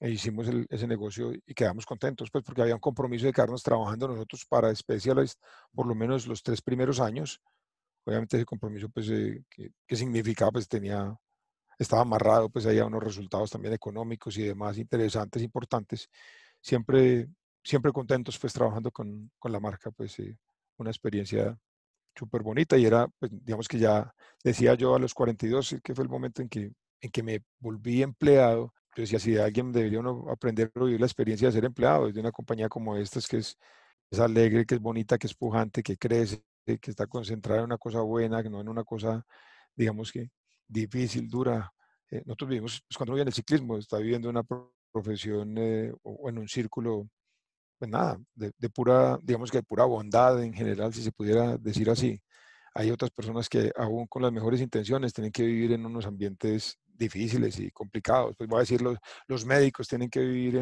E 0.00 0.10
hicimos 0.10 0.46
ese 0.70 0.86
negocio 0.86 1.30
y 1.34 1.54
quedamos 1.54 1.84
contentos, 1.84 2.30
pues 2.30 2.42
porque 2.42 2.62
había 2.62 2.74
un 2.74 2.80
compromiso 2.80 3.26
de 3.26 3.34
quedarnos 3.34 3.62
trabajando 3.62 4.08
nosotros 4.08 4.46
para 4.48 4.74
Specialized 4.74 5.36
por 5.74 5.86
lo 5.86 5.94
menos 5.94 6.26
los 6.26 6.42
tres 6.42 6.62
primeros 6.62 7.00
años. 7.00 7.38
Obviamente 8.06 8.38
ese 8.38 8.46
compromiso, 8.46 8.88
pues, 8.88 9.10
eh, 9.10 9.44
que, 9.50 9.96
significaba, 9.96 10.52
pues 10.52 10.66
tenía 10.68 11.14
estaba 11.82 12.02
amarrado 12.02 12.50
pues 12.50 12.66
ahí 12.66 12.78
a 12.78 12.84
unos 12.84 13.02
resultados 13.02 13.50
también 13.50 13.74
económicos 13.74 14.36
y 14.36 14.42
demás 14.42 14.76
interesantes, 14.78 15.42
importantes. 15.42 16.08
Siempre, 16.60 17.28
siempre 17.64 17.92
contentos 17.92 18.38
pues 18.38 18.52
trabajando 18.52 18.90
con, 18.90 19.30
con 19.38 19.50
la 19.50 19.60
marca, 19.60 19.90
pues 19.90 20.16
una 20.76 20.90
experiencia 20.90 21.58
súper 22.14 22.42
bonita 22.42 22.76
y 22.76 22.84
era, 22.84 23.08
pues 23.18 23.32
digamos 23.32 23.66
que 23.66 23.78
ya 23.78 24.12
decía 24.44 24.74
yo 24.74 24.94
a 24.94 24.98
los 24.98 25.14
42, 25.14 25.76
que 25.82 25.94
fue 25.94 26.04
el 26.04 26.10
momento 26.10 26.42
en 26.42 26.48
que, 26.50 26.72
en 27.00 27.10
que 27.10 27.22
me 27.22 27.42
volví 27.58 28.02
empleado. 28.02 28.74
Yo 28.94 29.02
decía, 29.02 29.18
si 29.18 29.38
alguien 29.38 29.72
debería 29.72 30.00
uno 30.00 30.26
aprender 30.30 30.70
a 30.74 30.84
vivir 30.84 31.00
la 31.00 31.06
experiencia 31.06 31.48
de 31.48 31.52
ser 31.52 31.64
empleado 31.64 32.12
de 32.12 32.20
una 32.20 32.32
compañía 32.32 32.68
como 32.68 32.96
esta, 32.96 33.20
que 33.20 33.38
es, 33.38 33.56
es 34.10 34.20
alegre, 34.20 34.66
que 34.66 34.74
es 34.74 34.80
bonita, 34.80 35.16
que 35.16 35.28
es 35.28 35.34
pujante, 35.34 35.82
que 35.82 35.96
crece, 35.96 36.42
que 36.64 36.90
está 36.90 37.06
concentrada 37.06 37.60
en 37.60 37.66
una 37.66 37.78
cosa 37.78 38.00
buena, 38.02 38.42
que 38.42 38.50
no 38.50 38.60
en 38.60 38.68
una 38.68 38.84
cosa, 38.84 39.24
digamos 39.74 40.12
que 40.12 40.30
difícil, 40.70 41.28
dura. 41.28 41.72
Eh, 42.10 42.22
nosotros 42.24 42.50
vivimos, 42.50 42.82
pues 42.86 42.96
cuando 42.96 43.12
uno 43.12 43.16
viene 43.16 43.30
el 43.30 43.34
ciclismo, 43.34 43.76
está 43.76 43.98
viviendo 43.98 44.28
una 44.28 44.42
profesión 44.92 45.54
eh, 45.58 45.92
o 46.02 46.28
en 46.28 46.38
un 46.38 46.48
círculo, 46.48 47.08
pues 47.78 47.90
nada, 47.90 48.18
de, 48.34 48.52
pura, 48.70 49.18
digamos 49.22 49.50
que 49.50 49.58
de 49.58 49.62
pura 49.62 49.84
bondad 49.84 50.42
en 50.42 50.52
general, 50.52 50.92
si 50.92 51.02
se 51.02 51.12
pudiera 51.12 51.56
decir 51.56 51.90
así. 51.90 52.20
Hay 52.74 52.90
otras 52.90 53.10
personas 53.10 53.48
que 53.48 53.72
aún 53.76 54.06
con 54.06 54.22
las 54.22 54.32
mejores 54.32 54.60
intenciones 54.60 55.12
tienen 55.12 55.32
que 55.32 55.44
vivir 55.44 55.72
en 55.72 55.84
unos 55.84 56.06
ambientes 56.06 56.78
difíciles 56.86 57.58
y 57.58 57.70
complicados. 57.70 58.36
Pues 58.36 58.48
voy 58.48 58.58
a 58.58 58.60
decir, 58.60 58.80
los, 58.80 58.98
los 59.26 59.44
médicos 59.44 59.88
tienen 59.88 60.08
que 60.08 60.20
vivir 60.20 60.60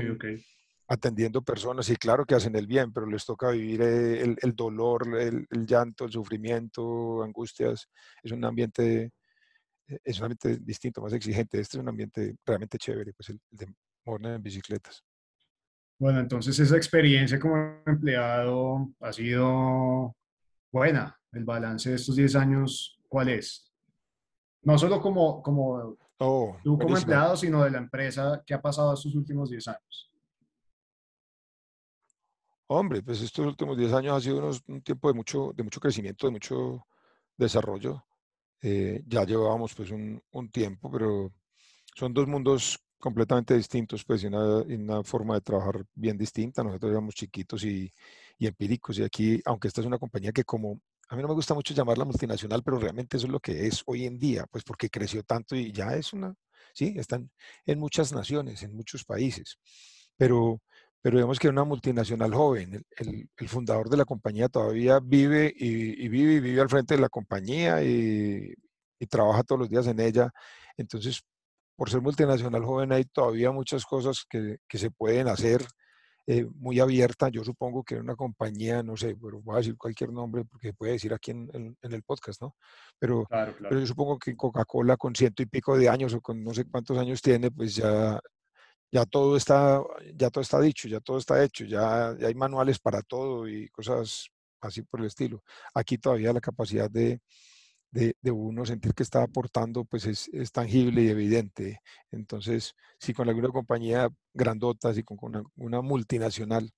atendiendo 0.88 1.42
personas 1.42 1.90
y 1.90 1.96
claro 1.96 2.24
que 2.24 2.34
hacen 2.34 2.56
el 2.56 2.66
bien, 2.66 2.92
pero 2.92 3.06
les 3.06 3.26
toca 3.26 3.50
vivir 3.50 3.82
eh, 3.82 4.22
el, 4.22 4.38
el 4.40 4.56
dolor, 4.56 5.06
el, 5.20 5.46
el, 5.50 5.66
llanto, 5.66 6.06
el 6.06 6.12
sufrimiento, 6.12 7.22
angustias. 7.22 7.88
Es 8.22 8.32
un 8.32 8.42
ambiente 8.44 9.12
es 10.04 10.18
un 10.18 10.24
ambiente 10.24 10.58
distinto, 10.58 11.00
más 11.00 11.12
exigente. 11.12 11.60
Este 11.60 11.76
es 11.76 11.82
un 11.82 11.88
ambiente 11.88 12.36
realmente 12.44 12.78
chévere, 12.78 13.12
pues 13.12 13.30
el, 13.30 13.40
de 13.50 13.66
moverme 14.04 14.34
en 14.34 14.42
bicicletas. 14.42 15.02
Bueno, 15.98 16.20
entonces 16.20 16.58
esa 16.58 16.76
experiencia 16.76 17.40
como 17.40 17.56
empleado 17.86 18.90
ha 19.00 19.12
sido 19.12 20.14
buena. 20.70 21.18
El 21.32 21.44
balance 21.44 21.90
de 21.90 21.96
estos 21.96 22.16
10 22.16 22.36
años, 22.36 22.98
¿cuál 23.08 23.28
es? 23.30 23.70
No 24.62 24.78
solo 24.78 25.00
como, 25.00 25.42
como 25.42 25.96
oh, 26.18 26.56
tú 26.62 26.78
como 26.78 26.96
empleado, 26.96 27.36
sino 27.36 27.64
de 27.64 27.70
la 27.70 27.78
empresa 27.78 28.42
que 28.46 28.54
ha 28.54 28.62
pasado 28.62 28.94
estos 28.94 29.14
últimos 29.14 29.50
10 29.50 29.68
años. 29.68 30.12
Hombre, 32.68 33.02
pues 33.02 33.20
estos 33.22 33.46
últimos 33.46 33.76
10 33.76 33.92
años 33.94 34.16
ha 34.16 34.20
sido 34.20 34.50
un 34.68 34.82
tiempo 34.82 35.08
de 35.08 35.14
mucho, 35.14 35.52
de 35.54 35.62
mucho 35.62 35.80
crecimiento, 35.80 36.26
de 36.26 36.32
mucho 36.32 36.86
desarrollo. 37.36 38.04
Eh, 38.60 39.02
ya 39.06 39.24
llevábamos 39.24 39.74
pues 39.74 39.90
un, 39.90 40.20
un, 40.32 40.50
tiempo, 40.50 40.90
pero 40.90 41.32
son 41.94 42.12
dos 42.12 42.26
mundos 42.26 42.78
completamente 42.98 43.54
distintos, 43.54 44.04
pues, 44.04 44.24
y 44.24 44.26
una, 44.26 44.62
una, 44.62 45.02
forma 45.04 45.34
de 45.34 45.40
trabajar 45.42 45.84
bien 45.94 46.18
distinta. 46.18 46.64
Nosotros 46.64 46.90
éramos 46.90 47.14
chiquitos 47.14 47.64
y, 47.64 47.92
y, 48.38 48.46
empíricos, 48.46 48.98
y 48.98 49.04
aquí, 49.04 49.40
aunque 49.44 49.68
esta 49.68 49.80
es 49.80 49.86
una 49.86 49.98
compañía 49.98 50.32
que 50.32 50.44
como, 50.44 50.80
a 51.08 51.16
mí 51.16 51.22
no 51.22 51.28
me 51.28 51.34
gusta 51.34 51.54
mucho 51.54 51.74
llamarla 51.74 52.04
multinacional, 52.04 52.62
pero 52.64 52.78
realmente 52.78 53.16
eso 53.16 53.26
es 53.26 53.32
lo 53.32 53.40
que 53.40 53.66
es 53.66 53.82
hoy 53.86 54.06
en 54.06 54.18
día, 54.18 54.46
pues 54.50 54.64
porque 54.64 54.90
creció 54.90 55.22
tanto 55.22 55.54
y 55.56 55.72
ya 55.72 55.94
es 55.96 56.12
una, 56.12 56.34
sí, 56.74 56.94
están 56.96 57.30
en 57.64 57.78
muchas 57.78 58.12
naciones, 58.12 58.62
en 58.62 58.74
muchos 58.74 59.04
países, 59.04 59.58
pero 60.16 60.60
pero 61.00 61.16
digamos 61.16 61.38
que 61.38 61.48
una 61.48 61.64
multinacional 61.64 62.34
joven, 62.34 62.84
el, 62.96 63.28
el, 63.36 63.48
fundador 63.48 63.88
de 63.88 63.96
la 63.96 64.04
compañía 64.04 64.48
todavía 64.48 65.00
vive 65.00 65.52
y, 65.56 66.08
vive 66.08 66.34
y 66.34 66.40
vive 66.40 66.60
al 66.60 66.68
frente 66.68 66.94
de 66.94 67.00
la 67.00 67.08
compañía 67.08 67.82
y, 67.82 68.52
y, 68.98 69.06
trabaja 69.06 69.44
todos 69.44 69.60
los 69.60 69.68
días 69.68 69.86
en 69.86 70.00
ella. 70.00 70.30
Entonces, 70.76 71.22
por 71.76 71.90
ser 71.90 72.00
multinacional 72.00 72.64
joven 72.64 72.92
hay 72.92 73.04
todavía 73.04 73.52
muchas 73.52 73.84
cosas 73.84 74.24
que, 74.28 74.58
que 74.68 74.78
se 74.78 74.90
pueden 74.90 75.28
hacer 75.28 75.64
eh, 76.26 76.44
muy 76.56 76.80
abierta. 76.80 77.30
Yo 77.30 77.42
supongo 77.42 77.82
que 77.82 77.96
una 77.96 78.14
compañía, 78.16 78.82
no 78.82 78.96
sé, 78.96 79.16
pero 79.16 79.40
voy 79.40 79.54
a 79.54 79.58
decir 79.58 79.78
cualquier 79.78 80.12
nombre 80.12 80.44
porque 80.44 80.68
se 80.68 80.74
puede 80.74 80.92
decir 80.92 81.14
aquí 81.14 81.30
en, 81.30 81.48
en, 81.54 81.92
el 81.92 82.02
podcast, 82.02 82.42
¿no? 82.42 82.54
Pero, 82.98 83.24
pero 83.30 83.80
yo 83.80 83.86
supongo 83.86 84.18
que 84.18 84.36
Coca-Cola 84.36 84.98
con 84.98 85.14
ciento 85.14 85.42
y 85.42 85.46
pico 85.46 85.78
de 85.78 85.88
años 85.88 86.12
o 86.12 86.20
con 86.20 86.44
no 86.44 86.52
sé 86.52 86.66
cuántos 86.66 86.98
años 86.98 87.22
tiene, 87.22 87.50
pues 87.50 87.76
ya 87.76 88.20
ya 88.90 89.04
todo 89.06 89.36
está, 89.36 89.82
ya 90.14 90.30
todo 90.30 90.42
está 90.42 90.60
dicho, 90.60 90.88
ya 90.88 91.00
todo 91.00 91.18
está 91.18 91.42
hecho, 91.44 91.64
ya, 91.64 92.10
hay 92.10 92.34
manuales 92.34 92.78
para 92.78 93.02
todo 93.02 93.48
y 93.48 93.68
cosas 93.68 94.28
así 94.60 94.82
por 94.82 95.00
el 95.00 95.06
estilo. 95.06 95.42
Aquí 95.74 95.98
todavía 95.98 96.32
la 96.32 96.40
capacidad 96.40 96.90
de, 96.90 97.20
de, 97.90 98.30
uno 98.30 98.64
sentir 98.66 98.94
que 98.94 99.02
está 99.02 99.22
aportando, 99.22 99.84
pues 99.84 100.06
es, 100.06 100.52
tangible 100.52 101.02
y 101.02 101.08
evidente. 101.08 101.80
Entonces, 102.10 102.74
si 102.98 103.14
con 103.14 103.28
alguna 103.28 103.48
compañía 103.48 104.08
grandota, 104.32 104.94
si 104.94 105.02
con, 105.02 105.18
una, 105.56 105.80
multinacional, 105.82 106.70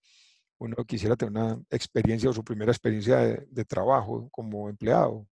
uno 0.58 0.76
quisiera 0.84 1.16
tener 1.16 1.32
una 1.32 1.62
experiencia 1.70 2.30
o 2.30 2.32
su 2.32 2.44
primera 2.44 2.72
experiencia 2.72 3.18
de, 3.18 3.64
trabajo 3.64 4.28
como 4.30 4.68
empleado, 4.68 5.26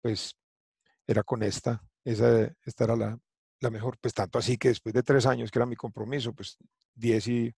pues 0.00 0.34
era 1.06 1.22
con 1.22 1.42
esta. 1.42 1.82
Esa, 2.04 2.52
esta 2.64 2.84
era 2.84 2.96
la, 2.96 3.18
la 3.62 3.70
mejor, 3.70 3.96
pues 4.00 4.12
tanto 4.12 4.38
así 4.38 4.58
que 4.58 4.68
después 4.68 4.92
de 4.92 5.02
tres 5.02 5.24
años, 5.26 5.50
que 5.50 5.58
era 5.58 5.66
mi 5.66 5.76
compromiso, 5.76 6.32
pues 6.34 6.58
diez 6.94 7.26
y, 7.28 7.54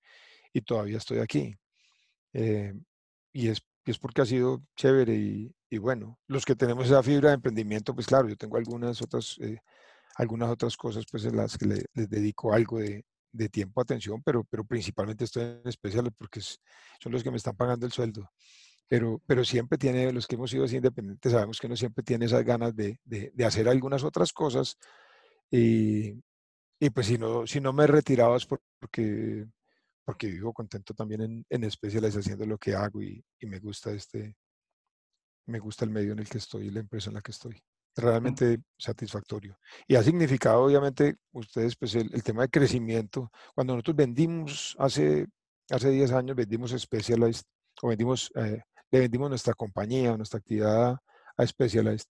y 0.53 0.61
todavía 0.61 0.99
estoy 0.99 1.19
aquí. 1.19 1.57
Eh, 2.33 2.75
y, 3.33 3.49
es, 3.49 3.63
es 3.85 3.99
porque 3.99 4.23
ha 4.23 4.27
sido 4.27 4.63
chévere 4.77 5.15
y, 5.15 5.55
y, 5.71 5.79
bueno, 5.79 6.19
los 6.27 6.45
que 6.45 6.55
tenemos 6.55 6.87
esa 6.87 7.03
fibra 7.03 7.31
de 7.31 7.37
emprendimiento, 7.37 7.95
pues 7.95 8.07
claro, 8.07 8.29
yo 8.29 8.37
tengo 8.37 8.57
algunas 8.57 9.01
otras, 9.03 9.37
eh, 9.41 9.59
algunas 10.17 10.51
otras 10.51 10.77
cosas 10.77 11.05
pues 11.11 11.25
en 11.25 11.37
las 11.37 11.57
que 11.57 11.67
le, 11.67 11.85
les 11.95 12.09
dedico 12.09 12.53
algo 12.53 12.79
de, 12.79 13.05
de, 13.33 13.49
tiempo, 13.49 13.81
atención, 13.81 14.23
pero, 14.23 14.45
pero 14.45 14.65
principalmente 14.65 15.25
estoy 15.25 15.45
en 15.45 15.63
especial 15.65 16.13
porque 16.17 16.41
son 16.41 17.13
los 17.13 17.23
que 17.23 17.31
me 17.31 17.37
están 17.37 17.57
pagando 17.57 17.87
el 17.87 17.93
sueldo. 17.93 18.31
Pero, 18.87 19.23
pero 19.27 19.45
siempre 19.45 19.79
tiene, 19.79 20.13
los 20.13 20.27
que 20.27 20.35
hemos 20.35 20.51
sido 20.51 20.65
así 20.65 20.77
independientes, 20.77 21.33
sabemos 21.33 21.59
que 21.59 21.67
uno 21.67 21.77
siempre 21.77 22.05
tiene 22.05 22.27
esas 22.27 22.45
ganas 22.45 22.77
de, 22.77 23.01
de, 23.05 23.33
de 23.35 23.45
hacer 23.47 23.67
algunas 23.69 24.05
otras 24.05 24.33
cosas 24.33 24.77
y, 25.57 26.21
y 26.81 26.91
pues 26.91 27.07
si 27.07 27.17
no, 27.17 27.47
si 27.47 27.61
no 27.61 27.73
me 27.73 27.85
es 27.85 28.47
porque, 28.47 29.47
porque 30.05 30.27
vivo 30.27 30.53
contento 30.53 30.95
también 30.95 31.21
en, 31.21 31.47
en 31.49 31.63
especiales 31.63 32.17
haciendo 32.17 32.45
lo 32.45 32.59
que 32.59 32.75
hago 32.75 33.01
y, 33.01 33.25
y, 33.39 33.47
me 33.47 33.61
gusta 33.61 33.93
este, 33.93 34.35
me 35.47 35.61
gusta 35.61 35.85
el 35.85 35.93
medio 35.93 36.13
en 36.13 36.19
el 36.19 36.29
que 36.29 36.39
estoy 36.39 36.67
y 36.67 36.71
la 36.71 36.81
empresa 36.81 37.11
en 37.11 37.15
la 37.15 37.21
que 37.21 37.31
estoy. 37.31 37.57
Realmente 37.95 38.63
satisfactorio. 38.77 39.57
Y 39.87 39.95
ha 39.95 40.03
significado, 40.03 40.65
obviamente, 40.65 41.19
ustedes, 41.31 41.77
pues 41.77 41.95
el, 41.95 42.11
tema 42.25 42.43
de 42.43 42.49
crecimiento. 42.49 43.31
Cuando 43.55 43.75
nosotros 43.75 43.95
vendimos 43.95 44.75
hace, 44.81 45.29
hace 45.71 45.91
10 45.91 46.11
años, 46.11 46.35
vendimos 46.35 46.73
Specialized, 46.73 47.45
o 47.81 47.89
vendimos, 47.89 48.33
eh, 48.35 48.61
le 48.91 48.99
vendimos 48.99 49.29
nuestra 49.29 49.55
compañía, 49.55 50.17
nuestra 50.17 50.39
actividad 50.39 50.97
a 51.37 51.47
Specialized 51.47 52.09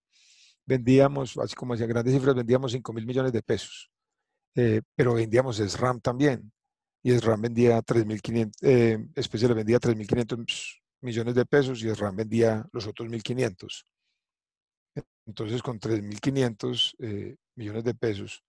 vendíamos, 0.67 1.37
así 1.39 1.55
como 1.55 1.75
decía 1.75 1.87
grandes 1.87 2.15
cifras, 2.15 2.35
vendíamos 2.35 2.73
5 2.73 2.93
mil 2.93 3.07
millones 3.07 3.33
de 3.33 3.43
pesos, 3.43 3.91
eh, 4.55 4.83
pero 4.95 5.15
vendíamos 5.15 5.59
SRAM 5.59 6.01
también, 6.01 6.53
y 7.03 7.13
SRAM 7.13 7.43
vendía 7.43 7.83
3.500, 7.83 8.53
eh, 8.63 8.99
Especial 9.15 9.55
vendía 9.55 9.79
3.500 9.79 10.81
millones 11.03 11.35
de 11.35 11.45
pesos 11.45 11.83
y 11.83 11.95
SRAM 11.95 12.17
vendía 12.17 12.67
los 12.73 12.87
otros 12.87 13.09
1.500. 13.09 13.85
Entonces, 15.27 15.63
con 15.63 15.79
3.500 15.79 16.95
eh, 16.99 17.37
millones 17.57 17.85
de 17.85 17.95
pesos, 17.95 18.43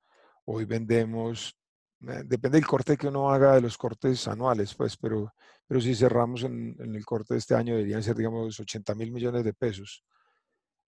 hoy 0.46 0.66
vendemos, 0.66 1.58
eh, 2.02 2.24
depende 2.26 2.58
del 2.58 2.68
corte 2.68 2.98
que 2.98 3.08
uno 3.08 3.30
haga 3.30 3.56
de 3.56 3.62
los 3.62 3.78
cortes 3.78 4.28
anuales, 4.28 4.74
pues, 4.74 4.96
pero, 4.98 5.34
pero 5.68 5.82
si 5.82 5.96
cerramos 5.96 6.44
en, 6.44 6.76
en 6.80 6.96
el 6.96 7.06
corte 7.06 7.34
de 7.34 7.40
este 7.40 7.56
año, 7.56 7.76
deberían 7.76 8.04
ser, 8.04 8.16
digamos, 8.16 8.60
80 8.60 8.96
mil 8.96 9.12
millones 9.12 9.44
de 9.44 9.54
pesos. 9.54 10.04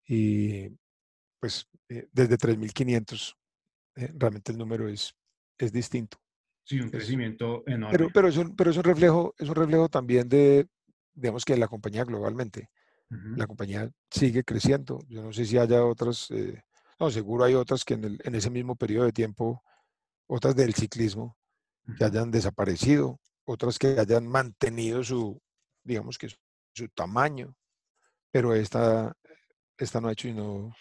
Y, 0.07 0.69
pues 1.39 1.67
eh, 1.89 2.07
desde 2.11 2.37
3.500 2.37 3.35
eh, 3.95 4.13
realmente 4.15 4.51
el 4.51 4.57
número 4.57 4.87
es, 4.87 5.15
es 5.57 5.71
distinto. 5.71 6.17
Sí, 6.63 6.79
un 6.79 6.89
crecimiento 6.89 7.63
enorme. 7.65 7.97
Pero, 7.97 8.09
pero, 8.13 8.27
es 8.27 8.37
un, 8.37 8.55
pero 8.55 8.71
es 8.71 8.77
un 8.77 8.83
reflejo, 8.83 9.33
es 9.37 9.47
un 9.47 9.55
reflejo 9.55 9.89
también 9.89 10.27
de, 10.27 10.67
digamos 11.13 11.45
que 11.45 11.57
la 11.57 11.67
compañía 11.67 12.03
globalmente. 12.03 12.69
La 13.09 13.47
compañía 13.47 13.89
sigue 14.11 14.43
creciendo. 14.43 14.99
Yo 15.07 15.23
no 15.23 15.31
sé 15.31 15.45
si 15.45 15.57
haya 15.57 15.85
otras, 15.85 16.29
eh, 16.29 16.61
no, 16.99 17.09
seguro 17.09 17.45
hay 17.45 17.53
otras 17.53 17.85
que 17.85 17.93
en, 17.93 18.03
el, 18.03 18.19
en, 18.21 18.35
ese 18.35 18.49
mismo 18.49 18.75
periodo 18.75 19.05
de 19.05 19.13
tiempo, 19.13 19.63
otras 20.27 20.57
del 20.57 20.73
ciclismo, 20.73 21.37
que 21.97 22.03
hayan 22.03 22.31
desaparecido, 22.31 23.21
otras 23.45 23.79
que 23.79 23.97
hayan 23.97 24.27
mantenido 24.27 25.05
su, 25.05 25.41
digamos 25.85 26.17
que 26.17 26.27
su, 26.27 26.89
tamaño, 26.89 27.55
pero 28.29 28.53
esta, 28.53 29.15
esta 29.77 30.01
no 30.01 30.09
ha 30.09 30.11
hecho 30.11 30.27
no 30.33 30.75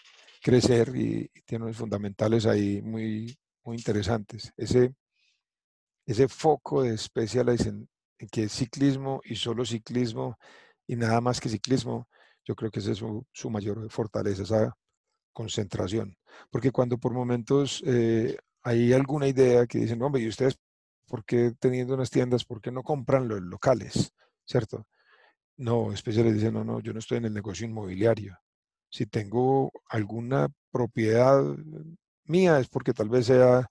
crecer 0.47 0.95
y, 0.95 1.29
tiene 1.45 1.65
unos 1.65 1.75
fundamentales 1.75 2.45
ahí 2.45 2.81
muy, 2.81 3.37
muy 3.65 3.75
interesantes. 3.75 4.53
Ese, 4.55 4.93
ese 6.05 6.29
foco 6.29 6.83
de 6.83 6.97
Specialized 6.97 7.67
en, 7.67 7.89
que 8.31 8.43
es 8.43 8.53
ciclismo 8.53 9.19
y 9.25 9.35
solo 9.35 9.65
ciclismo 9.65 10.37
y 10.87 10.95
nada 10.95 11.19
más 11.19 11.41
que 11.41 11.49
ciclismo, 11.49 12.07
yo 12.45 12.55
creo 12.55 12.71
que 12.71 12.79
esa 12.79 12.93
es 12.93 12.97
su, 12.97 13.49
mayor 13.49 13.89
fortaleza, 13.91 14.43
esa 14.43 14.73
concentración. 15.33 16.15
Porque 16.49 16.71
cuando 16.71 16.97
por 16.97 17.11
momentos 17.11 17.83
eh, 17.85 18.37
hay 18.63 18.93
alguna 18.93 19.27
idea 19.27 19.67
que 19.67 19.79
dicen, 19.79 20.01
hombre, 20.01 20.21
¿y 20.21 20.29
ustedes 20.29 20.57
por 21.07 21.25
qué 21.25 21.51
teniendo 21.59 21.93
unas 21.93 22.09
tiendas, 22.09 22.45
por 22.45 22.61
qué 22.61 22.71
no 22.71 22.83
compran 22.83 23.27
los 23.27 23.41
locales? 23.41 24.13
¿Cierto? 24.45 24.87
No, 25.57 25.93
Specialized 25.93 26.35
dice, 26.35 26.51
no, 26.53 26.63
no, 26.63 26.79
yo 26.79 26.93
no 26.93 26.99
estoy 26.99 27.17
en 27.17 27.25
el 27.25 27.33
negocio 27.33 27.67
inmobiliario 27.67 28.39
si 28.89 29.05
tengo 29.05 29.71
alguna 29.89 30.49
propiedad 30.71 31.43
mía 32.25 32.59
es 32.59 32.67
porque 32.67 32.93
tal 32.93 33.09
vez 33.09 33.27
sea 33.27 33.67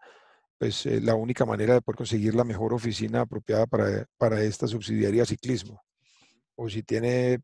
pues, 0.58 0.87
eh, 0.87 1.00
la 1.00 1.14
única 1.14 1.44
manera 1.44 1.75
de 1.75 1.82
poder 1.82 1.96
conseguir 1.96 2.35
la 2.35 2.44
mejor 2.44 2.75
oficina 2.75 3.23
apropiada 3.23 3.66
para, 3.66 4.06
para 4.16 4.42
esta 4.42 4.66
subsidiaria 4.66 5.26
ciclismo. 5.26 5.82
O 6.56 6.68
si 6.68 6.82
tiene, 6.82 7.35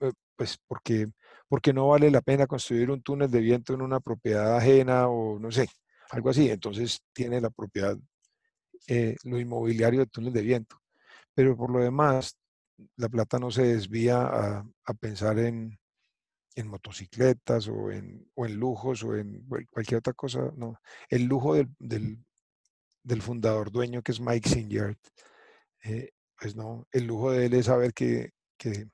eh, 0.00 0.12
pues 0.36 0.58
porque, 0.66 1.08
porque 1.48 1.72
no 1.72 1.88
vale 1.88 2.10
la 2.10 2.20
pena 2.20 2.46
construir 2.46 2.90
un 2.90 3.02
túnel 3.02 3.30
de 3.30 3.40
viento 3.40 3.74
en 3.74 3.82
una 3.82 4.00
propiedad 4.00 4.56
ajena 4.56 5.08
o 5.08 5.38
no 5.38 5.50
sé, 5.50 5.68
algo 6.10 6.30
así. 6.30 6.50
Entonces 6.50 7.00
tiene 7.12 7.40
la 7.40 7.50
propiedad, 7.50 7.96
eh, 8.86 9.16
lo 9.24 9.40
inmobiliario 9.40 10.00
de 10.00 10.06
túnel 10.06 10.32
de 10.32 10.42
viento. 10.42 10.76
Pero 11.34 11.56
por 11.56 11.70
lo 11.70 11.80
demás, 11.80 12.36
la 12.96 13.08
plata 13.08 13.38
no 13.38 13.50
se 13.50 13.62
desvía 13.62 14.22
a, 14.22 14.64
a 14.84 14.94
pensar 14.94 15.38
en, 15.38 15.77
en 16.58 16.68
motocicletas 16.68 17.68
o 17.68 17.90
en, 17.92 18.28
o 18.34 18.44
en 18.44 18.56
lujos 18.56 19.04
o 19.04 19.16
en 19.16 19.46
cualquier 19.70 19.98
otra 19.98 20.12
cosa, 20.12 20.52
no. 20.56 20.80
El 21.08 21.24
lujo 21.24 21.54
del, 21.54 21.68
del, 23.02 23.22
fundador 23.22 23.70
dueño 23.70 24.02
que 24.02 24.10
es 24.12 24.20
Mike 24.20 24.48
Sinyard, 24.48 24.96
eh, 25.84 26.10
pues 26.36 26.56
no, 26.56 26.86
el 26.92 27.06
lujo 27.06 27.30
de 27.30 27.46
él 27.46 27.54
es 27.54 27.66
saber 27.66 27.94
que, 27.94 28.32
que, 28.56 28.88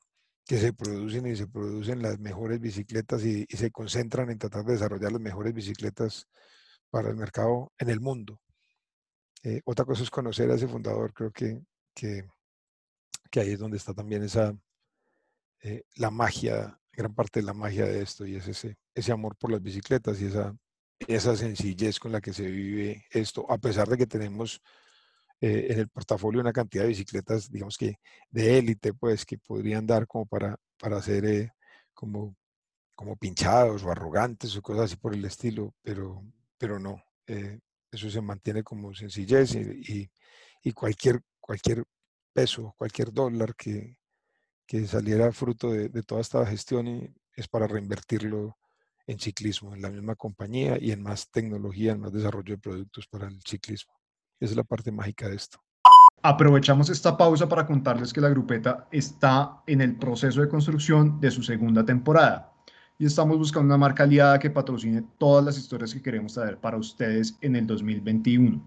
que, 0.47 0.59
se 0.59 0.75
producen 0.75 1.27
y 1.27 1.37
se 1.37 1.47
producen 1.47 2.03
las 2.03 2.19
mejores 2.19 2.61
bicicletas 2.61 3.25
y, 3.25 3.47
y, 3.49 3.57
se 3.57 3.71
concentran 3.71 4.31
en 4.31 4.39
tratar 4.39 4.65
de 4.65 4.75
desarrollar 4.75 5.13
las 5.13 5.21
mejores 5.23 5.55
bicicletas 5.55 6.29
para 6.91 7.09
el 7.09 7.17
mercado 7.17 7.73
en 7.79 7.89
el 7.89 8.01
mundo. 8.01 8.41
Eh, 9.43 9.63
otra 9.65 9.87
cosa 9.87 10.03
es 10.03 10.11
conocer 10.11 10.51
a 10.51 10.55
ese 10.57 10.69
fundador, 10.69 11.15
creo 11.15 11.31
que, 11.33 11.63
que, 11.95 12.29
que 13.31 13.41
ahí 13.41 13.53
es 13.53 13.59
donde 13.59 13.79
está 13.79 13.95
también 13.95 14.23
esa, 14.23 14.55
eh, 15.63 15.85
la 15.97 16.11
magia 16.11 16.79
gran 16.97 17.15
parte 17.15 17.41
de 17.41 17.47
la 17.47 17.53
magia 17.53 17.87
de 17.87 18.03
esto 18.03 18.27
y 18.27 18.37
es 18.37 18.49
ese, 18.49 18.77
ese 18.95 19.13
amor 19.13 19.37
por 19.37 19.51
las 19.51 19.63
bicicletas 19.63 20.21
y 20.21 20.27
esa, 20.27 20.57
esa 21.07 21.37
sencillez 21.37 21.99
con 21.99 22.13
la 22.13 22.21
que 22.21 22.33
se 22.33 22.51
vive 22.51 23.05
esto, 23.11 23.51
a 23.51 23.59
pesar 23.59 23.89
de 23.89 23.97
que 23.97 24.07
tenemos 24.07 24.63
eh, 25.41 25.67
en 25.71 25.79
el 25.81 25.89
portafolio 25.89 26.41
una 26.41 26.53
cantidad 26.53 26.85
de 26.85 26.91
bicicletas, 26.91 27.51
digamos 27.51 27.77
que 27.77 27.99
de 28.31 28.59
élite, 28.59 28.95
pues 28.95 29.27
que 29.27 29.39
podrían 29.39 29.87
dar 29.87 30.07
como 30.07 30.27
para, 30.27 30.57
para 30.79 31.03
ser 31.03 31.25
eh, 31.27 31.53
como, 31.93 32.37
como 32.95 33.17
pinchados 33.17 33.83
o 33.85 33.91
arrogantes 33.91 34.57
o 34.57 34.63
cosas 34.63 34.87
así 34.87 34.97
por 34.97 35.15
el 35.15 35.25
estilo, 35.25 35.75
pero, 35.83 36.23
pero 36.59 36.79
no, 36.79 37.03
eh, 37.27 37.61
eso 37.91 38.11
se 38.11 38.21
mantiene 38.21 38.63
como 38.63 38.95
sencillez 38.95 39.55
y, 39.55 40.11
y 40.63 40.73
cualquier, 40.73 41.21
cualquier 41.41 41.85
peso, 42.33 42.75
cualquier 42.77 43.13
dólar 43.13 43.55
que, 43.55 43.99
que 44.67 44.87
saliera 44.87 45.33
fruto 45.33 45.71
de, 45.71 45.89
toda 46.03 46.21
esta 46.21 46.45
gestión 46.47 46.89
y 46.89 47.15
es 47.35 47.49
para 47.49 47.67
reinvertirlo 47.67 48.57
en 49.07 49.19
ciclismo, 49.19 49.75
en 49.75 49.83
la 49.83 49.91
misma 49.91 50.15
compañía 50.15 50.79
y 50.81 50.91
en 50.91 51.03
más 51.03 51.31
tecnología, 51.31 51.93
en 51.93 52.01
más 52.01 52.13
desarrollo 52.13 52.55
de 52.55 52.61
productos 52.61 53.07
para 53.07 53.29
el 53.29 53.41
ciclismo. 53.43 53.93
Esa 54.41 54.53
es 54.53 54.57
la 54.57 54.65
parte 54.65 54.91
mágica 54.91 55.29
de 55.29 55.37
esto. 55.37 55.59
Aprovechamos 56.23 56.89
esta 56.89 57.17
pausa 57.17 57.49
para 57.49 57.67
contarles 57.67 58.13
que 58.13 58.21
la 58.21 58.31
grupeta 58.31 58.89
está 58.91 59.63
en 59.67 59.83
el 59.83 59.97
proceso 59.97 60.41
de 60.41 60.49
construcción 60.49 61.21
de 61.21 61.31
su 61.31 61.43
segunda 61.43 61.85
temporada 61.85 62.53
y 62.99 63.07
estamos 63.07 63.37
buscando 63.37 63.67
una 63.67 63.77
marca 63.77 64.05
aliada 64.05 64.39
que 64.39 64.51
patrocine 64.51 65.05
todas 65.19 65.45
las 65.45 65.59
historias 65.59 65.93
que 65.93 66.01
queremos 66.01 66.35
traer 66.35 66.59
para 66.59 66.79
ustedes 66.79 67.37
en 67.43 67.57
el 67.57 67.67
2021. 67.67 68.65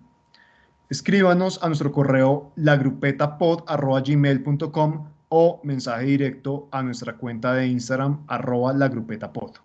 Escríbanos 0.89 1.61
a 1.63 1.67
nuestro 1.67 1.91
correo 1.91 2.53
lagrupetapod.gmail.com 2.55 5.16
o 5.29 5.61
mensaje 5.63 6.05
directo 6.05 6.69
a 6.71 6.83
nuestra 6.83 7.17
cuenta 7.17 7.53
de 7.53 7.67
Instagram, 7.67 8.25
arroba 8.27 8.73
la 8.73 8.87
grupeta 8.87 9.31
pod. 9.31 9.55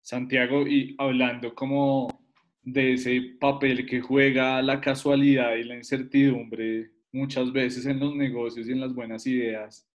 Santiago, 0.00 0.66
y 0.66 0.94
hablando 0.98 1.54
como 1.54 2.08
de 2.62 2.94
ese 2.94 3.36
papel 3.40 3.86
que 3.86 4.00
juega 4.00 4.62
la 4.62 4.80
casualidad 4.80 5.54
y 5.56 5.64
la 5.64 5.76
incertidumbre 5.76 6.90
muchas 7.12 7.52
veces 7.52 7.86
en 7.86 8.00
los 8.00 8.14
negocios 8.14 8.68
y 8.68 8.72
en 8.72 8.80
las 8.80 8.94
buenas 8.94 9.26
ideas. 9.26 9.88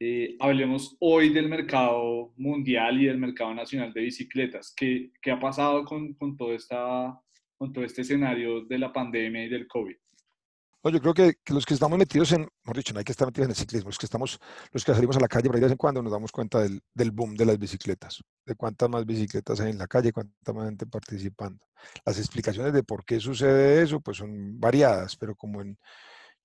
Eh, 0.00 0.36
hablemos 0.40 0.96
hoy 0.98 1.28
del 1.28 1.48
mercado 1.48 2.32
mundial 2.36 3.00
y 3.00 3.06
del 3.06 3.18
mercado 3.18 3.54
nacional 3.54 3.92
de 3.92 4.00
bicicletas. 4.00 4.74
¿Qué, 4.76 5.12
qué 5.20 5.30
ha 5.30 5.38
pasado 5.38 5.84
con, 5.84 6.14
con, 6.14 6.36
todo 6.36 6.52
esta, 6.54 7.20
con 7.56 7.72
todo 7.72 7.84
este 7.84 8.02
escenario 8.02 8.64
de 8.64 8.78
la 8.78 8.92
pandemia 8.92 9.44
y 9.44 9.48
del 9.48 9.68
COVID? 9.68 9.96
No, 10.84 10.90
yo 10.90 11.00
creo 11.00 11.14
que, 11.14 11.34
que, 11.44 11.54
los 11.54 11.64
que 11.64 11.74
estamos 11.74 11.96
metidos 11.96 12.32
en, 12.32 12.40
mejor 12.64 12.76
dicho, 12.76 12.92
no 12.92 12.98
hay 12.98 13.04
que 13.04 13.12
estar 13.12 13.26
metidos 13.26 13.46
en 13.46 13.50
el 13.50 13.56
ciclismo, 13.56 13.88
los 13.88 13.98
que 13.98 14.06
estamos, 14.06 14.40
los 14.72 14.84
que 14.84 14.92
salimos 14.92 15.16
a 15.16 15.20
la 15.20 15.28
calle 15.28 15.46
por 15.46 15.54
ahí 15.54 15.60
de 15.60 15.66
vez 15.66 15.72
en 15.72 15.78
cuando 15.78 16.02
nos 16.02 16.10
damos 16.10 16.32
cuenta 16.32 16.60
del, 16.60 16.82
del, 16.92 17.12
boom 17.12 17.36
de 17.36 17.46
las 17.46 17.58
bicicletas, 17.58 18.20
de 18.44 18.56
cuántas 18.56 18.88
más 18.90 19.06
bicicletas 19.06 19.60
hay 19.60 19.70
en 19.70 19.78
la 19.78 19.86
calle, 19.86 20.12
cuánta 20.12 20.52
más 20.52 20.66
gente 20.66 20.86
participando. 20.86 21.64
Las 22.04 22.18
explicaciones 22.18 22.72
de 22.72 22.82
por 22.82 23.04
qué 23.04 23.20
sucede 23.20 23.82
eso, 23.82 24.00
pues 24.00 24.16
son 24.16 24.58
variadas, 24.58 25.16
pero 25.16 25.36
como 25.36 25.60
en, 25.62 25.78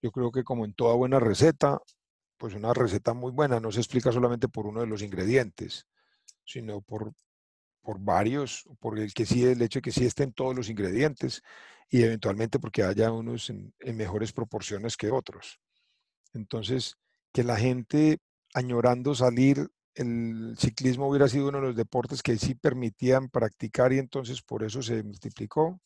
yo 0.01 0.11
creo 0.11 0.31
que 0.31 0.43
como 0.43 0.65
en 0.65 0.73
toda 0.73 0.95
buena 0.95 1.19
receta, 1.19 1.79
pues 2.37 2.53
una 2.53 2.73
receta 2.73 3.13
muy 3.13 3.31
buena 3.31 3.59
no 3.59 3.71
se 3.71 3.79
explica 3.79 4.11
solamente 4.11 4.47
por 4.47 4.67
uno 4.67 4.81
de 4.81 4.87
los 4.87 5.01
ingredientes, 5.01 5.87
sino 6.45 6.81
por, 6.81 7.13
por 7.81 7.99
varios, 7.99 8.65
por 8.79 8.99
el 8.99 9.13
que 9.13 9.25
sí, 9.25 9.43
el 9.45 9.61
hecho 9.63 9.79
de 9.79 9.83
que 9.83 9.91
sí 9.91 10.05
estén 10.05 10.33
todos 10.33 10.55
los 10.55 10.69
ingredientes 10.69 11.41
y 11.89 12.03
eventualmente 12.03 12.59
porque 12.59 12.83
haya 12.83 13.11
unos 13.11 13.49
en, 13.49 13.73
mejores 13.95 14.33
proporciones 14.33 14.97
que 14.97 15.11
otros. 15.11 15.59
Entonces, 16.33 16.95
que 17.31 17.43
la 17.43 17.57
gente 17.57 18.19
añorando 18.53 19.15
salir, 19.15 19.69
el 19.95 20.55
ciclismo 20.57 21.07
hubiera 21.07 21.27
sido 21.27 21.49
uno 21.49 21.59
de 21.59 21.67
los 21.67 21.75
deportes 21.75 22.21
que 22.21 22.37
sí 22.37 22.55
permitían 22.55 23.29
practicar 23.29 23.93
y 23.93 23.99
entonces 23.99 24.41
por 24.41 24.63
eso 24.63 24.81
se 24.81 25.03
multiplicó, 25.03 25.79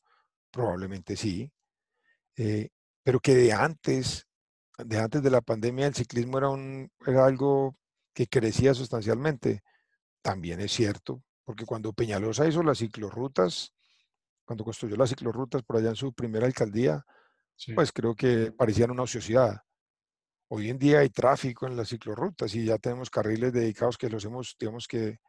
probablemente 0.51 1.15
sí, 1.15 1.51
eh, 2.37 2.69
pero 3.03 3.19
que 3.19 3.35
de 3.35 3.53
antes, 3.53 4.27
de 4.77 4.99
antes 4.99 5.21
de 5.23 5.29
la 5.29 5.41
pandemia 5.41 5.87
el 5.87 5.95
ciclismo 5.95 6.37
era, 6.37 6.49
un, 6.49 6.89
era 7.05 7.25
algo 7.25 7.75
que 8.13 8.27
crecía 8.27 8.73
sustancialmente, 8.73 9.63
también 10.21 10.59
es 10.61 10.71
cierto, 10.71 11.23
porque 11.43 11.65
cuando 11.65 11.93
Peñalosa 11.93 12.47
hizo 12.47 12.63
las 12.63 12.79
ciclorrutas, 12.79 13.73
cuando 14.51 14.65
construyó 14.65 14.97
las 14.97 15.09
ciclorrutas 15.09 15.63
por 15.63 15.77
allá 15.77 15.91
en 15.91 15.95
su 15.95 16.11
primera 16.11 16.45
alcaldía, 16.45 17.05
pues 17.73 17.93
creo 17.93 18.13
que 18.13 18.51
parecían 18.51 18.91
una 18.91 19.03
ociosidad. 19.03 19.61
Hoy 20.49 20.69
en 20.69 20.77
día 20.77 20.99
hay 20.99 21.09
tráfico 21.09 21.67
en 21.67 21.77
las 21.77 21.87
ciclorrutas 21.87 22.53
y 22.53 22.65
ya 22.65 22.77
tenemos 22.77 23.09
carriles 23.09 23.53
dedicados 23.53 23.97
que 23.97 24.09
los 24.09 24.25
hemos, 24.25 24.57
digamos 24.59 24.89
que, 24.89 25.19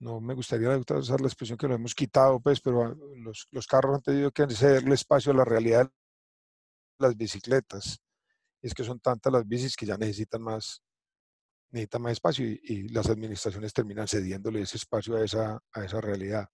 no 0.00 0.18
me 0.22 0.32
gustaría 0.32 0.70
usar 0.78 1.20
la 1.20 1.26
expresión 1.26 1.58
que 1.58 1.68
lo 1.68 1.74
hemos 1.74 1.94
quitado, 1.94 2.40
pues, 2.40 2.62
pero 2.62 2.94
los, 3.16 3.48
los 3.50 3.66
carros 3.66 3.96
han 3.96 4.02
tenido 4.02 4.30
que 4.30 4.46
cederle 4.48 4.94
espacio 4.94 5.32
a 5.32 5.36
la 5.36 5.44
realidad 5.44 5.84
de 5.84 7.06
las 7.06 7.14
bicicletas. 7.14 8.00
Es 8.62 8.72
que 8.72 8.82
son 8.82 8.98
tantas 8.98 9.30
las 9.30 9.46
bicis 9.46 9.76
que 9.76 9.84
ya 9.84 9.98
necesitan 9.98 10.40
más, 10.40 10.82
necesitan 11.70 12.00
más 12.00 12.12
espacio 12.12 12.46
y, 12.46 12.58
y 12.62 12.88
las 12.88 13.10
administraciones 13.10 13.74
terminan 13.74 14.08
cediéndole 14.08 14.62
ese 14.62 14.78
espacio 14.78 15.16
a 15.16 15.24
esa, 15.24 15.62
a 15.70 15.84
esa 15.84 16.00
realidad. 16.00 16.48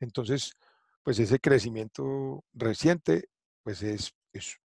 Entonces, 0.00 0.54
pues 1.02 1.18
ese 1.18 1.38
crecimiento 1.40 2.44
reciente, 2.52 3.28
pues 3.62 3.82
es, 3.82 4.12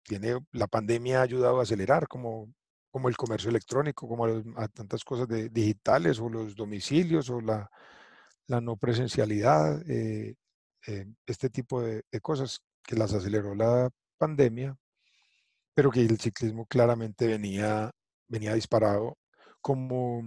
tiene, 0.03 0.39
la 0.53 0.67
pandemia 0.67 1.21
ha 1.21 1.23
ayudado 1.23 1.61
a 1.61 1.63
acelerar 1.63 2.09
como, 2.09 2.53
como 2.91 3.09
el 3.09 3.17
comercio 3.17 3.51
electrónico, 3.51 4.09
como 4.09 4.27
a, 4.57 4.69
tantas 4.69 5.05
cosas 5.05 5.29
de, 5.29 5.49
digitales 5.49 6.19
o 6.21 6.29
los 6.29 6.55
domicilios 6.55 7.31
o 7.31 7.41
la, 7.41 7.71
la 8.47 8.61
no 8.61 8.77
presencialidad, 8.77 9.83
eh, 9.89 10.35
eh, 10.87 11.07
este 11.27 11.51
tipo 11.51 11.83
de, 11.83 12.03
de, 12.11 12.21
cosas 12.21 12.61
que 12.83 12.97
las 12.97 13.13
aceleró 13.13 13.55
la 13.55 13.91
pandemia, 14.19 14.77
pero 15.75 15.91
que 15.91 16.01
el 16.01 16.19
ciclismo 16.19 16.67
claramente 16.67 17.27
venía, 17.27 17.91
venía 18.29 18.55
disparado 18.55 19.19
como, 19.61 20.23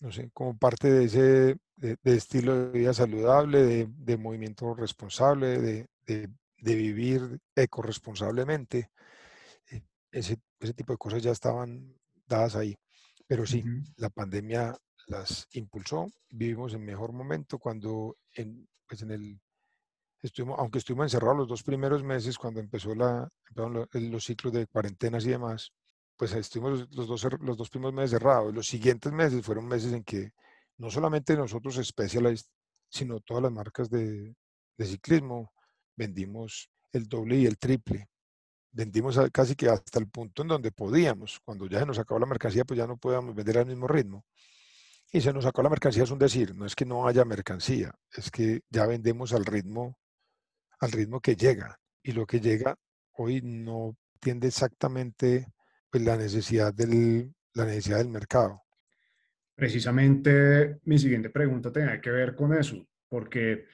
no 0.00 0.12
sé, 0.12 0.30
como 0.32 0.56
parte 0.58 0.90
de 0.90 1.04
ese 1.04 1.56
de, 1.76 1.98
estilo 2.04 2.70
de 2.70 2.78
vida 2.78 2.94
saludable, 2.94 3.86
de, 3.86 4.16
movimiento 4.16 4.74
responsable, 4.74 5.86
de, 6.06 6.30
de 6.64 6.74
vivir 6.74 7.40
ecoresponsablemente. 7.54 8.90
Eh, 9.70 9.82
ese, 10.10 10.38
ese, 10.58 10.72
tipo 10.72 10.94
de 10.94 10.98
cosas 10.98 11.22
ya 11.22 11.30
estaban 11.30 11.94
dadas 12.26 12.56
ahí. 12.56 12.74
Pero 13.26 13.46
sí, 13.46 13.62
la 13.96 14.08
pandemia 14.08 14.74
las 15.06 15.46
impulsó. 15.52 16.10
Vivimos 16.30 16.72
en 16.74 16.84
mejor 16.84 17.12
momento 17.12 17.58
cuando 17.58 18.16
en, 18.34 18.66
pues 18.88 19.02
en 19.02 19.10
el, 19.10 19.40
estuvimos, 20.22 20.58
aunque 20.58 20.78
estuvimos 20.78 21.06
encerrados 21.06 21.38
los 21.38 21.48
dos 21.48 21.62
primeros 21.62 22.02
meses 22.02 22.38
cuando 22.38 22.60
empezó 22.60 22.94
la, 22.94 23.28
los, 23.54 23.88
los 23.92 24.24
ciclos 24.24 24.52
de 24.52 24.66
cuarentenas 24.66 25.24
y 25.26 25.30
demás, 25.30 25.72
pues 26.16 26.32
estuvimos 26.32 26.88
los 26.94 27.06
dos, 27.06 27.26
los 27.40 27.56
dos 27.56 27.70
primeros 27.70 27.94
meses 27.94 28.10
cerrados. 28.12 28.54
Los 28.54 28.66
siguientes 28.66 29.12
meses 29.12 29.44
fueron 29.44 29.66
meses 29.66 29.92
en 29.92 30.02
que 30.02 30.32
no 30.78 30.90
solamente 30.90 31.36
nosotros 31.36 31.80
Specialized, 31.82 32.46
sino 32.88 33.20
todas 33.20 33.42
las 33.42 33.52
marcas 33.52 33.90
de, 33.90 34.34
ciclismo, 34.78 35.52
vendimos 35.96 36.70
el 36.92 37.08
doble 37.08 37.36
y 37.36 37.46
el 37.46 37.58
triple. 37.58 38.08
Vendimos 38.72 39.18
casi 39.32 39.54
que 39.54 39.68
hasta 39.68 39.98
el 39.98 40.08
punto 40.08 40.42
en 40.42 40.48
donde 40.48 40.72
podíamos. 40.72 41.40
Cuando 41.44 41.66
ya 41.66 41.78
se 41.80 41.86
nos 41.86 41.98
acabó 41.98 42.18
la 42.18 42.26
mercancía, 42.26 42.64
pues 42.64 42.78
ya 42.78 42.86
no 42.86 42.96
podíamos 42.96 43.34
vender 43.34 43.58
al 43.58 43.66
mismo 43.66 43.86
ritmo. 43.86 44.24
Y 45.12 45.20
se 45.20 45.32
nos 45.32 45.44
sacó 45.44 45.62
la 45.62 45.70
mercancía, 45.70 46.02
es 46.02 46.10
un 46.10 46.18
decir, 46.18 46.56
no 46.56 46.66
es 46.66 46.74
que 46.74 46.84
no 46.84 47.06
haya 47.06 47.24
mercancía, 47.24 47.94
es 48.10 48.32
que 48.32 48.62
ya 48.68 48.84
vendemos 48.84 49.32
al 49.32 49.44
ritmo, 49.44 49.96
al 50.80 50.90
ritmo 50.90 51.20
que 51.20 51.36
llega. 51.36 51.78
Y 52.02 52.12
lo 52.12 52.26
que 52.26 52.40
llega 52.40 52.76
hoy 53.12 53.40
no 53.42 53.96
tiende 54.18 54.48
exactamente 54.48 55.46
pues, 55.88 56.02
la, 56.02 56.16
necesidad 56.16 56.74
del, 56.74 57.32
la 57.52 57.64
necesidad 57.64 57.98
del 57.98 58.08
mercado. 58.08 58.63
Precisamente 59.54 60.80
mi 60.84 60.98
siguiente 60.98 61.30
pregunta 61.30 61.72
tiene 61.72 62.00
que 62.00 62.10
ver 62.10 62.34
con 62.34 62.54
eso, 62.54 62.86
porque 63.08 63.66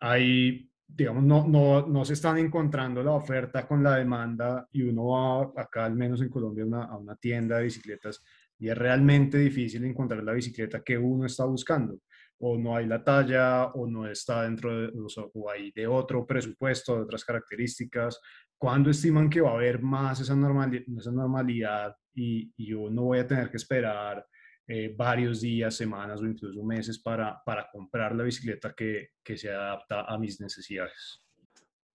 hay, 0.00 0.70
digamos, 0.86 1.24
no, 1.24 1.46
no, 1.48 1.86
no 1.86 2.04
se 2.04 2.12
están 2.12 2.38
encontrando 2.38 3.02
la 3.02 3.12
oferta 3.12 3.66
con 3.66 3.82
la 3.82 3.96
demanda 3.96 4.68
y 4.72 4.82
uno 4.82 5.06
va 5.06 5.62
acá, 5.62 5.84
al 5.86 5.96
menos 5.96 6.20
en 6.22 6.28
Colombia, 6.28 6.64
a 6.64 6.96
una 6.96 7.16
tienda 7.16 7.58
de 7.58 7.64
bicicletas 7.64 8.22
y 8.58 8.68
es 8.68 8.78
realmente 8.78 9.38
difícil 9.38 9.84
encontrar 9.84 10.22
la 10.22 10.32
bicicleta 10.32 10.82
que 10.82 10.96
uno 10.96 11.26
está 11.26 11.44
buscando. 11.44 11.98
O 12.38 12.58
no 12.58 12.76
hay 12.76 12.86
la 12.86 13.02
talla, 13.02 13.66
o 13.66 13.86
no 13.86 14.06
está 14.06 14.42
dentro 14.42 14.80
de, 14.80 14.92
o, 15.34 15.50
hay 15.50 15.70
de 15.72 15.86
otro 15.86 16.26
presupuesto, 16.26 16.96
de 16.96 17.02
otras 17.02 17.24
características. 17.24 18.20
¿Cuándo 18.56 18.90
estiman 18.90 19.28
que 19.28 19.40
va 19.40 19.50
a 19.50 19.54
haber 19.54 19.82
más 19.82 20.20
esa, 20.20 20.34
esa 20.34 21.12
normalidad 21.12 21.96
y, 22.14 22.52
y 22.56 22.66
yo 22.66 22.88
no 22.90 23.02
voy 23.02 23.18
a 23.18 23.26
tener 23.26 23.50
que 23.50 23.56
esperar 23.56 24.24
eh, 24.66 24.94
varios 24.96 25.42
días, 25.42 25.76
semanas 25.76 26.22
o 26.22 26.26
incluso 26.26 26.62
meses 26.62 26.98
para, 26.98 27.42
para 27.44 27.68
comprar 27.70 28.14
la 28.14 28.24
bicicleta 28.24 28.74
que, 28.74 29.10
que, 29.22 29.36
se 29.36 29.50
adapta 29.50 30.02
a 30.02 30.16
mis 30.16 30.40
necesidades. 30.40 31.20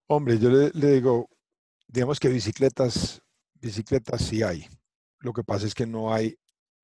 Hombre, 0.05 0.37
yo 0.37 0.51
le, 0.51 0.69
le, 0.73 0.93
digo, 0.93 1.29
digamos 1.87 2.19
que 2.19 2.29
bicicletas, 2.29 3.23
bicicletas 3.55 4.21
sí 4.21 4.43
hay. 4.43 4.67
Lo 5.19 5.33
que 5.33 5.43
pasa 5.43 5.65
es 5.65 5.73
que 5.73 5.87
no 5.87 6.13
hay, 6.13 6.37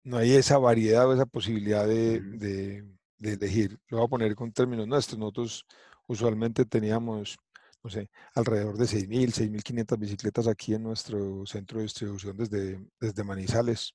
no 0.03 0.17
hay 0.17 0.33
esa 0.33 0.57
variedad 0.57 1.07
o 1.07 1.13
esa 1.13 1.27
posibilidad 1.27 1.87
de, 1.87 2.19
de, 2.19 2.83
de 3.19 3.33
elegir. 3.33 3.77
Lo 3.89 3.97
voy 3.97 4.05
a 4.05 4.09
poner 4.09 4.33
con 4.33 4.51
términos 4.51 4.87
nuestros. 4.87 5.19
Nosotros 5.19 5.65
usualmente 6.07 6.65
teníamos, 6.65 7.37
no 7.83 7.91
sé, 7.91 8.09
alrededor 8.33 8.75
de 8.77 8.85
6.000, 8.85 9.31
6.500 9.61 9.99
bicicletas 9.99 10.47
aquí 10.47 10.73
en 10.73 10.81
nuestro 10.81 11.45
centro 11.45 11.77
de 11.77 11.83
distribución 11.83 12.35
desde, 12.37 12.79
desde 12.99 13.23
Manizales 13.23 13.93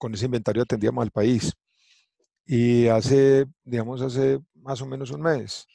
con 0.00 0.14
ese 0.14 0.24
inventario 0.24 0.62
atendíamos 0.62 1.02
al 1.02 1.10
país. 1.10 1.52
Y 2.46 2.88
hace, 2.88 3.46
digamos, 3.62 4.00
hace 4.00 4.40
más 4.54 4.80
o 4.80 4.86
menos 4.86 5.10
un 5.10 5.20
mes, 5.20 5.66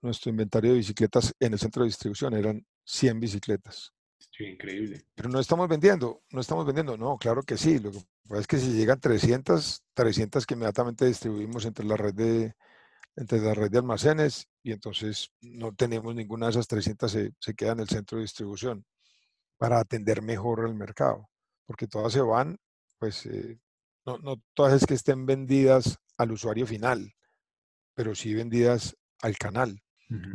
nuestro 0.00 0.30
inventario 0.30 0.72
de 0.72 0.78
bicicletas 0.78 1.34
en 1.38 1.52
el 1.52 1.58
centro 1.58 1.82
de 1.82 1.88
distribución 1.88 2.34
eran 2.34 2.66
100 2.84 3.20
bicicletas. 3.20 3.92
Sí, 4.30 4.44
increíble. 4.44 5.04
Pero 5.14 5.28
no 5.28 5.38
estamos 5.38 5.68
vendiendo, 5.68 6.22
no 6.30 6.40
estamos 6.40 6.64
vendiendo. 6.64 6.96
No, 6.96 7.18
claro 7.18 7.42
que 7.42 7.58
sí. 7.58 7.78
Lo 7.78 7.92
que 7.92 7.98
pasa 8.26 8.40
es 8.40 8.46
que 8.46 8.58
si 8.58 8.72
llegan 8.72 9.00
300, 9.00 9.82
300 9.94 10.46
que 10.46 10.54
inmediatamente 10.54 11.04
distribuimos 11.04 11.66
entre 11.66 11.84
la 11.84 11.96
red 11.96 12.14
de, 12.14 12.54
entre 13.16 13.40
la 13.40 13.52
red 13.52 13.70
de 13.70 13.78
almacenes 13.78 14.48
y 14.62 14.72
entonces 14.72 15.30
no 15.42 15.74
tenemos 15.74 16.14
ninguna 16.14 16.46
de 16.46 16.52
esas 16.52 16.68
300 16.68 17.12
se, 17.12 17.32
se 17.38 17.54
queda 17.54 17.72
en 17.72 17.80
el 17.80 17.88
centro 17.88 18.16
de 18.16 18.22
distribución 18.22 18.84
para 19.58 19.78
atender 19.78 20.22
mejor 20.22 20.66
el 20.66 20.74
mercado, 20.74 21.28
porque 21.66 21.86
todas 21.86 22.12
se 22.12 22.22
van 22.22 22.58
pues 22.98 23.26
eh, 23.26 23.58
no, 24.06 24.18
no, 24.18 24.42
todas 24.54 24.74
es 24.74 24.86
que 24.86 24.94
estén 24.94 25.26
vendidas 25.26 25.98
al 26.16 26.32
usuario 26.32 26.66
final, 26.66 27.12
pero 27.94 28.14
sí 28.14 28.34
vendidas 28.34 28.96
al 29.20 29.36
canal. 29.36 29.80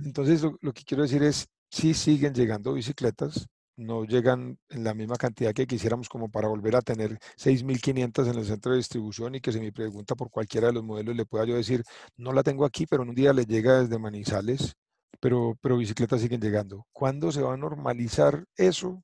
Entonces 0.06 0.44
lo, 0.44 0.58
lo, 0.62 0.72
que 0.72 0.84
quiero 0.84 1.02
decir 1.02 1.24
es, 1.24 1.48
sí 1.72 1.96
siguen 1.96 2.36
llegando 2.36 2.74
bicicletas, 2.74 3.48
no 3.76 4.06
llegan 4.06 4.60
en 4.70 4.84
la 4.84 4.94
misma 4.94 5.16
cantidad 5.16 5.52
que 5.52 5.66
quisiéramos 5.66 6.08
como 6.08 6.30
para 6.30 6.48
volver 6.48 6.76
a 6.76 6.82
tener 6.82 7.18
6.500 7.38 8.28
en 8.30 8.38
el 8.38 8.46
centro 8.46 8.72
de 8.74 8.78
distribución 8.78 9.34
y 9.34 9.42
que 9.42 9.52
se 9.52 9.60
me 9.60 9.72
pregunta 9.72 10.14
por 10.16 10.30
cualquiera 10.30 10.68
de 10.68 10.74
los 10.74 10.84
modelos 10.84 11.16
le 11.16 11.26
pueda 11.26 11.46
yo 11.46 11.56
decir, 11.56 11.84
no 12.18 12.34
la 12.34 12.44
tengo 12.44 12.66
aquí, 12.66 12.86
pero 12.86 13.02
en 13.02 13.10
un 13.10 13.16
día 13.16 13.34
le 13.34 13.46
llega 13.46 13.82
desde 13.82 13.98
Manizales 13.98 14.76
pero, 15.24 15.58
pero 15.62 15.78
bicicletas 15.78 16.20
siguen 16.20 16.42
llegando. 16.42 16.86
¿Cuándo 16.92 17.32
se 17.32 17.42
va 17.42 17.54
a 17.54 17.58
normalizar 17.58 18.44
eso? 18.58 19.02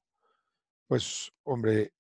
Pues, 0.88 1.32
hombre, 1.44 1.94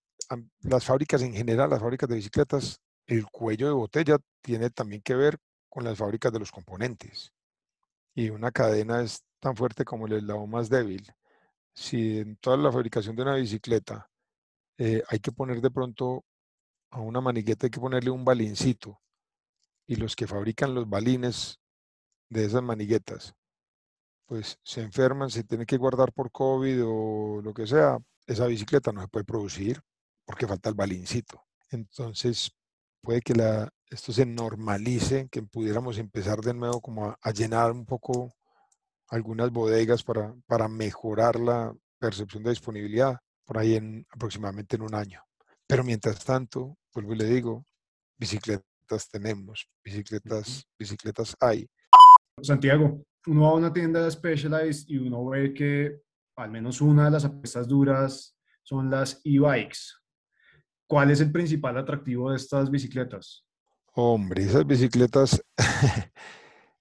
las 0.61 0.85
fábricas 0.85 1.21
en 1.21 1.33
general, 1.33 1.69
las 1.69 1.79
fábricas 1.79 2.09
de 2.09 2.15
bicicletas, 2.15 2.81
el 3.07 3.25
cuello 3.25 3.67
de 3.67 3.73
botella 3.73 4.17
tiene 4.41 4.69
también 4.69 5.01
que 5.01 5.15
ver 5.15 5.37
con 5.69 5.83
las 5.83 5.97
fábricas 5.97 6.31
de 6.31 6.39
los 6.39 6.51
componentes. 6.51 7.31
Y 8.13 8.29
una 8.29 8.51
cadena 8.51 9.01
es 9.01 9.23
tan 9.39 9.55
fuerte 9.55 9.85
como 9.85 10.07
el 10.07 10.13
eslabón 10.13 10.49
más 10.49 10.69
débil. 10.69 11.11
Si 11.73 12.19
en 12.19 12.35
toda 12.37 12.57
la 12.57 12.71
fabricación 12.71 13.15
de 13.15 13.21
una 13.23 13.35
bicicleta 13.35 14.09
eh, 14.77 15.03
hay 15.07 15.19
que 15.19 15.31
poner 15.31 15.61
de 15.61 15.71
pronto 15.71 16.25
a 16.91 16.99
una 17.01 17.21
manigueta, 17.21 17.67
hay 17.67 17.71
que 17.71 17.79
ponerle 17.79 18.09
un 18.11 18.25
balincito, 18.25 18.99
y 19.87 19.95
los 19.95 20.15
que 20.15 20.27
fabrican 20.27 20.75
los 20.75 20.87
balines 20.87 21.59
de 22.29 22.45
esas 22.45 22.61
maniguetas, 22.61 23.33
pues 24.27 24.59
se 24.63 24.81
enferman, 24.81 25.31
se 25.31 25.43
tienen 25.43 25.65
que 25.65 25.77
guardar 25.77 26.13
por 26.13 26.31
COVID 26.31 26.83
o 26.85 27.41
lo 27.41 27.53
que 27.53 27.65
sea, 27.65 27.97
esa 28.27 28.45
bicicleta 28.47 28.91
no 28.91 29.01
se 29.01 29.07
puede 29.07 29.25
producir 29.25 29.81
porque 30.29 30.45
falta 30.45 30.69
el 30.69 30.75
balincito. 30.75 31.43
Entonces, 31.71 32.51
puede 33.01 33.19
que 33.19 33.33
la, 33.33 33.67
esto 33.89 34.13
se 34.13 34.27
normalice, 34.27 35.27
que 35.27 35.41
pudiéramos 35.41 35.97
empezar 35.97 36.39
de 36.41 36.53
nuevo 36.53 36.81
como 36.81 37.17
a, 37.19 37.31
llenar 37.31 37.71
un 37.71 37.83
poco 37.83 38.31
algunas 39.07 39.49
bodegas 39.49 40.03
para, 40.03 40.35
para 40.45 40.67
mejorar 40.67 41.39
la 41.39 41.73
percepción 41.97 42.43
de 42.43 42.51
disponibilidad 42.51 43.17
por 43.43 43.57
ahí 43.57 43.73
en 43.73 44.05
aproximadamente 44.11 44.75
en 44.75 44.83
un 44.83 44.93
año. 44.93 45.19
Pero 45.65 45.83
mientras 45.83 46.23
tanto, 46.23 46.77
vuelvo 46.93 47.13
y 47.13 47.17
le 47.17 47.25
digo, 47.25 47.65
bicicletas 48.15 49.09
tenemos, 49.11 49.67
bicicletas, 49.83 50.63
bicicletas 50.77 51.35
hay. 51.39 51.67
Santiago, 52.39 53.03
uno 53.25 53.41
va 53.41 53.49
a 53.49 53.53
una 53.55 53.73
tienda 53.73 54.03
de 54.03 54.11
Specialized 54.11 54.87
y 54.89 54.99
uno 54.99 55.25
ve 55.25 55.55
que 55.55 56.01
al 56.35 56.51
menos 56.51 56.81
una 56.81 57.05
de 57.05 57.11
las 57.11 57.25
apuestas 57.25 57.67
duras 57.67 58.37
son 58.61 58.91
las 58.91 59.19
e-bikes. 59.23 59.98
¿Cuál 60.89 61.11
es 61.11 61.21
el 61.21 61.31
principal 61.31 61.77
atractivo 61.77 62.31
de 62.31 62.37
estas 62.37 62.71
bicicletas? 62.71 63.45
Hombre, 63.93 64.41
esas 64.41 64.65
bicicletas, 64.65 65.39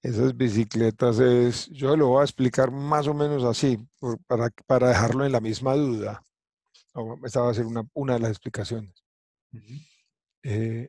esas 0.03 0.35
bicicletas 0.35 1.19
es, 1.19 1.67
yo 1.67 1.95
lo 1.95 2.09
voy 2.09 2.23
a 2.23 2.25
explicar 2.25 2.71
más 2.71 3.07
o 3.07 3.13
menos 3.13 3.45
así, 3.45 3.79
para, 4.27 4.49
para 4.67 4.89
dejarlo 4.89 5.27
en 5.27 5.33
la 5.33 5.43
misma 5.43 5.75
duda. 5.75 6.23
Esta 7.23 7.43
va 7.43 7.51
a 7.51 7.55
ser 7.55 7.67
una, 7.67 7.87
una 7.93 8.15
de 8.15 8.21
las 8.21 8.31
explicaciones. 8.31 8.95
Eh, 10.43 10.89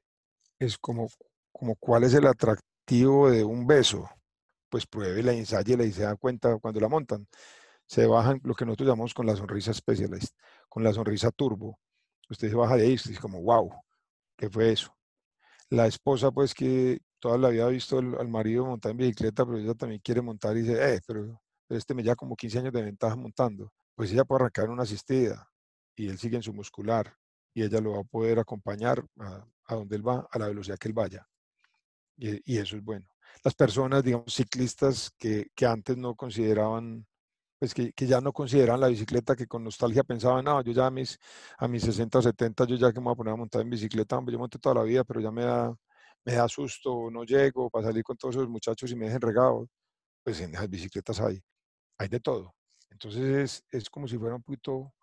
es 0.57 0.77
como, 0.77 1.09
como 1.51 1.75
cuál 1.75 2.05
es 2.05 2.13
el 2.13 2.25
atractivo 2.25 3.29
de 3.29 3.43
un 3.43 3.67
beso. 3.67 4.09
Pues 4.69 4.87
pruebe 4.87 5.23
la 5.23 5.33
ensaye 5.33 5.75
y 5.85 5.91
se 5.91 6.03
da 6.03 6.15
cuenta 6.15 6.57
cuando 6.57 6.79
la 6.79 6.87
montan. 6.87 7.27
Se 7.85 8.05
bajan 8.05 8.39
lo 8.45 8.55
que 8.55 8.63
nosotros 8.63 8.87
llamamos 8.87 9.13
con 9.13 9.25
la 9.25 9.35
sonrisa 9.35 9.73
Specialist, 9.73 10.33
con 10.69 10.85
la 10.85 10.93
sonrisa 10.93 11.31
turbo. 11.31 11.77
Usted 12.29 12.49
se 12.49 12.55
baja 12.55 12.75
de 12.75 12.83
ahí 12.83 12.89
y 12.89 12.91
dice 12.91 13.19
como, 13.19 13.41
wow, 13.41 13.71
¿qué 14.37 14.49
fue 14.49 14.71
eso? 14.71 14.95
La 15.69 15.87
esposa, 15.87 16.31
pues 16.31 16.53
que 16.53 16.99
toda 17.19 17.37
la 17.37 17.49
vida 17.49 17.65
ha 17.65 17.69
visto 17.69 17.97
al, 17.97 18.27
marido 18.27 18.65
montar 18.65 18.91
en 18.91 18.97
bicicleta, 18.97 19.45
pero 19.45 19.57
ella 19.57 19.73
también 19.73 20.01
quiere 20.01 20.21
montar 20.21 20.55
y 20.57 20.61
dice, 20.61 20.95
eh, 20.95 21.01
pero, 21.05 21.41
este 21.69 21.93
me 21.93 22.01
lleva 22.01 22.15
como 22.15 22.35
15 22.35 22.59
años 22.59 22.73
de 22.73 22.81
ventaja 22.81 23.15
montando. 23.15 23.71
Pues 23.95 24.11
ella 24.11 24.25
puede 24.25 24.41
arrancar 24.41 24.69
una 24.69 24.83
asistida 24.83 25.47
y 25.95 26.07
él 26.07 26.17
sigue 26.17 26.37
en 26.37 26.43
su 26.43 26.53
muscular 26.53 27.13
y 27.53 27.63
ella 27.63 27.79
lo 27.81 27.93
va 27.93 27.99
a 27.99 28.03
poder 28.03 28.39
acompañar 28.39 29.05
a, 29.19 29.75
donde 29.75 29.95
él 29.95 30.07
va, 30.07 30.27
a 30.31 30.39
la 30.39 30.47
velocidad 30.47 30.77
que 30.77 30.87
él 30.87 30.93
vaya. 30.93 31.27
Y, 32.17 32.57
eso 32.57 32.75
es 32.75 32.83
bueno. 32.83 33.07
Las 33.43 33.53
personas, 33.53 34.03
digamos, 34.03 34.33
ciclistas 34.33 35.11
que, 35.17 35.47
que 35.55 35.65
antes 35.65 35.95
no 35.95 36.15
consideraban, 36.15 37.05
pues 37.59 37.73
que, 37.73 37.91
que, 37.93 38.07
ya 38.07 38.21
no 38.21 38.31
consideraban 38.33 38.81
la 38.81 38.87
bicicleta, 38.87 39.35
que 39.35 39.47
con 39.47 39.63
nostalgia 39.63 40.03
pensaban, 40.03 40.45
no, 40.45 40.61
yo 40.63 40.71
ya 40.71 40.87
a 40.87 40.91
mis, 40.91 41.19
a 41.57 41.67
mis 41.67 41.83
60 41.83 42.19
o 42.19 42.21
70, 42.21 42.65
yo 42.65 42.75
ya 42.77 42.93
que 42.93 42.99
me 42.99 43.05
voy 43.05 43.13
a 43.13 43.15
poner 43.17 43.33
a 43.33 43.37
montar 43.37 43.61
en 43.61 43.69
bicicleta, 43.69 44.19
yo 44.27 44.39
monté 44.39 44.59
toda 44.59 44.75
la 44.75 44.83
vida, 44.83 45.03
pero 45.03 45.19
ya 45.19 45.31
me 45.31 45.43
da, 45.43 45.75
me 46.25 46.33
da 46.33 46.47
susto, 46.47 47.09
no 47.11 47.23
llego 47.25 47.69
para 47.69 47.87
salir 47.87 48.03
con 48.03 48.17
todos 48.17 48.35
esos 48.35 48.49
muchachos 48.49 48.91
y 48.91 48.95
me 48.95 49.05
dejen 49.05 49.21
regados. 49.21 49.67
Pues 50.23 50.39
en 50.41 50.53
esas 50.55 50.69
bicicletas 50.69 51.19
hay, 51.21 51.41
hay 51.97 52.07
de 52.09 52.19
todo. 52.19 52.55
Entonces 52.89 53.23
es, 53.23 53.63
es 53.71 53.89
como 53.89 54.07
si 54.07 54.17
fuera 54.17 54.35
un 54.35 54.43
poquito 54.43 54.93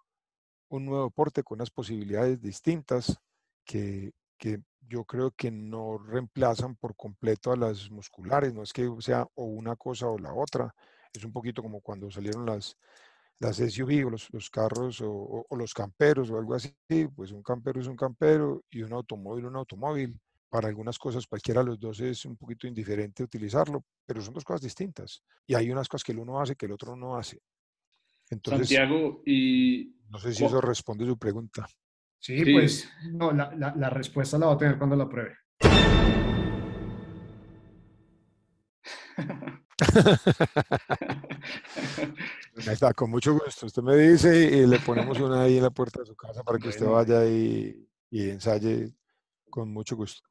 un 0.68 0.86
nuevo 0.86 1.04
deporte 1.04 1.42
con 1.42 1.56
unas 1.58 1.70
posibilidades 1.70 2.40
distintas 2.40 3.18
que, 3.64 4.12
que 4.38 4.60
yo 4.80 5.04
creo 5.04 5.30
que 5.32 5.50
no 5.50 5.98
reemplazan 5.98 6.76
por 6.76 6.96
completo 6.96 7.52
a 7.52 7.56
las 7.56 7.90
musculares, 7.90 8.54
no 8.54 8.62
es 8.62 8.72
que 8.72 8.88
sea 9.00 9.26
o 9.34 9.44
una 9.44 9.76
cosa 9.76 10.08
o 10.08 10.18
la 10.18 10.32
otra, 10.34 10.74
es 11.12 11.24
un 11.24 11.32
poquito 11.32 11.62
como 11.62 11.80
cuando 11.80 12.10
salieron 12.10 12.46
las, 12.46 12.76
las 13.38 13.56
SUV 13.56 14.06
o 14.06 14.10
los, 14.10 14.32
los 14.32 14.50
carros 14.50 15.00
o, 15.02 15.46
los 15.50 15.74
camperos 15.74 16.30
o 16.30 16.38
algo 16.38 16.54
así, 16.54 16.72
pues 17.14 17.32
un 17.32 17.42
campero 17.42 17.80
es 17.80 17.86
un 17.86 17.96
campero 17.96 18.64
y 18.70 18.82
un 18.82 18.92
automóvil 18.92 19.46
un 19.46 19.56
automóvil. 19.56 20.18
Para 20.48 20.68
algunas 20.68 20.96
cosas 20.96 21.26
cualquiera 21.26 21.60
de 21.60 21.66
los 21.66 21.80
dos 21.80 21.98
es 22.00 22.24
un 22.24 22.36
poquito 22.36 22.68
indiferente 22.68 23.24
utilizarlo, 23.24 23.84
pero 24.06 24.22
son 24.22 24.32
dos 24.32 24.44
cosas 24.44 24.62
distintas. 24.62 25.22
Y 25.44 25.54
hay 25.54 25.70
unas 25.70 25.88
cosas 25.88 26.04
que 26.04 26.12
el 26.12 26.20
uno 26.20 26.40
hace 26.40 26.54
que 26.54 26.66
el 26.66 26.72
otro 26.72 26.94
no 26.96 27.16
hace. 27.16 27.42
Entonces, 28.30 28.68
Santiago, 28.68 29.22
y... 29.26 29.96
No 30.08 30.18
sé 30.18 30.32
si 30.32 30.44
eso 30.44 30.60
responde 30.60 31.04
su 31.04 31.18
pregunta. 31.18 31.66
Sí, 32.18 32.44
pues 32.52 32.88
no, 33.12 33.32
la, 33.32 33.52
la, 33.54 33.90
respuesta 33.90 34.38
la 34.38 34.46
va 34.46 34.54
a 34.54 34.58
tener 34.58 34.78
cuando 34.78 34.96
la 34.96 35.08
pruebe. 35.08 35.36
Está, 42.56 42.94
con 42.94 43.10
mucho 43.10 43.34
gusto. 43.34 43.66
Usted 43.66 43.82
me 43.82 43.96
dice 43.96 44.44
y 44.44 44.66
le 44.66 44.78
ponemos 44.78 45.20
una 45.20 45.42
ahí 45.42 45.58
en 45.58 45.62
la 45.62 45.70
puerta 45.70 46.00
de 46.00 46.06
su 46.06 46.16
casa 46.16 46.42
para 46.42 46.58
que 46.58 46.68
usted 46.68 46.86
vaya 46.86 47.26
y, 47.26 47.86
y, 48.10 48.30
ensaye 48.30 48.94
con 49.50 49.72
mucho 49.72 49.96
gusto. 49.96 50.26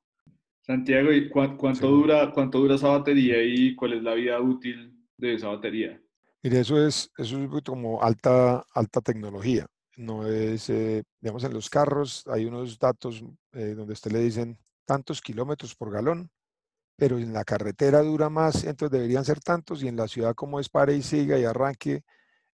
Santiago, 0.62 1.12
¿y 1.12 1.29
cuánto, 1.29 1.88
dura, 1.88 2.31
cuánto 2.31 2.58
dura 2.60 2.75
esa 2.75 2.88
batería 2.88 3.43
y 3.43 3.75
cuál 3.75 3.93
es 3.93 4.03
la 4.03 4.15
vida 4.15 4.41
útil 4.41 4.97
de 5.15 5.36
esa 5.36 5.49
batería? 5.49 6.01
Mire, 6.41 6.60
eso 6.62 6.84
es, 6.86 7.12
eso 7.17 7.41
es 7.41 7.49
como 7.63 8.01
alta, 8.01 8.65
alta 8.73 9.01
tecnología. 9.01 9.67
No 9.97 10.27
es, 10.27 10.69
eh, 10.69 11.03
digamos, 11.21 11.43
en 11.43 11.53
los 11.53 11.69
carros 11.69 12.23
hay 12.27 12.45
unos 12.45 12.79
datos 12.79 13.23
eh, 13.53 13.75
donde 13.75 13.93
usted 13.93 14.12
le 14.12 14.19
dicen 14.19 14.58
tantos 14.86 15.21
kilómetros 15.21 15.75
por 15.75 15.91
galón, 15.91 16.29
pero 16.95 17.17
en 17.17 17.34
la 17.34 17.43
carretera 17.43 18.01
dura 18.01 18.29
más, 18.29 18.63
entonces 18.63 18.91
deberían 18.91 19.25
ser 19.25 19.39
tantos, 19.39 19.84
y 19.84 19.88
en 19.88 19.97
la 19.97 20.08
ciudad 20.08 20.34
como 20.34 20.60
es 20.60 20.69
pare 20.69 20.95
y 20.95 21.01
siga 21.01 21.38
y 21.38 21.43
arranque, 21.43 22.03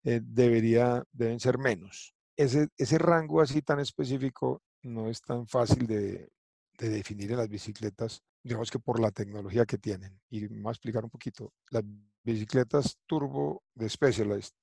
eh, 0.03 0.21
debería, 0.23 1.03
deben 1.11 1.39
ser 1.39 1.57
menos. 1.57 2.15
Ese, 2.37 2.69
ese 2.77 2.97
rango 2.97 3.41
así 3.41 3.61
tan 3.61 3.79
específico 3.79 4.61
no 4.83 5.09
es 5.09 5.21
tan 5.21 5.45
fácil 5.47 5.85
de, 5.87 6.29
de 6.77 6.89
definir 6.89 7.31
en 7.31 7.37
las 7.37 7.49
bicicletas, 7.49 8.23
digamos 8.41 8.71
que 8.71 8.79
por 8.79 8.99
la 8.99 9.11
tecnología 9.11 9.65
que 9.65 9.77
tienen. 9.77 10.19
Y 10.29 10.47
me 10.47 10.61
voy 10.61 10.69
a 10.69 10.71
explicar 10.71 11.03
un 11.03 11.09
poquito. 11.09 11.53
Las 11.69 11.83
bicicletas 12.23 12.97
turbo 13.05 13.63
de 13.75 13.89
Specialized, 13.89 14.53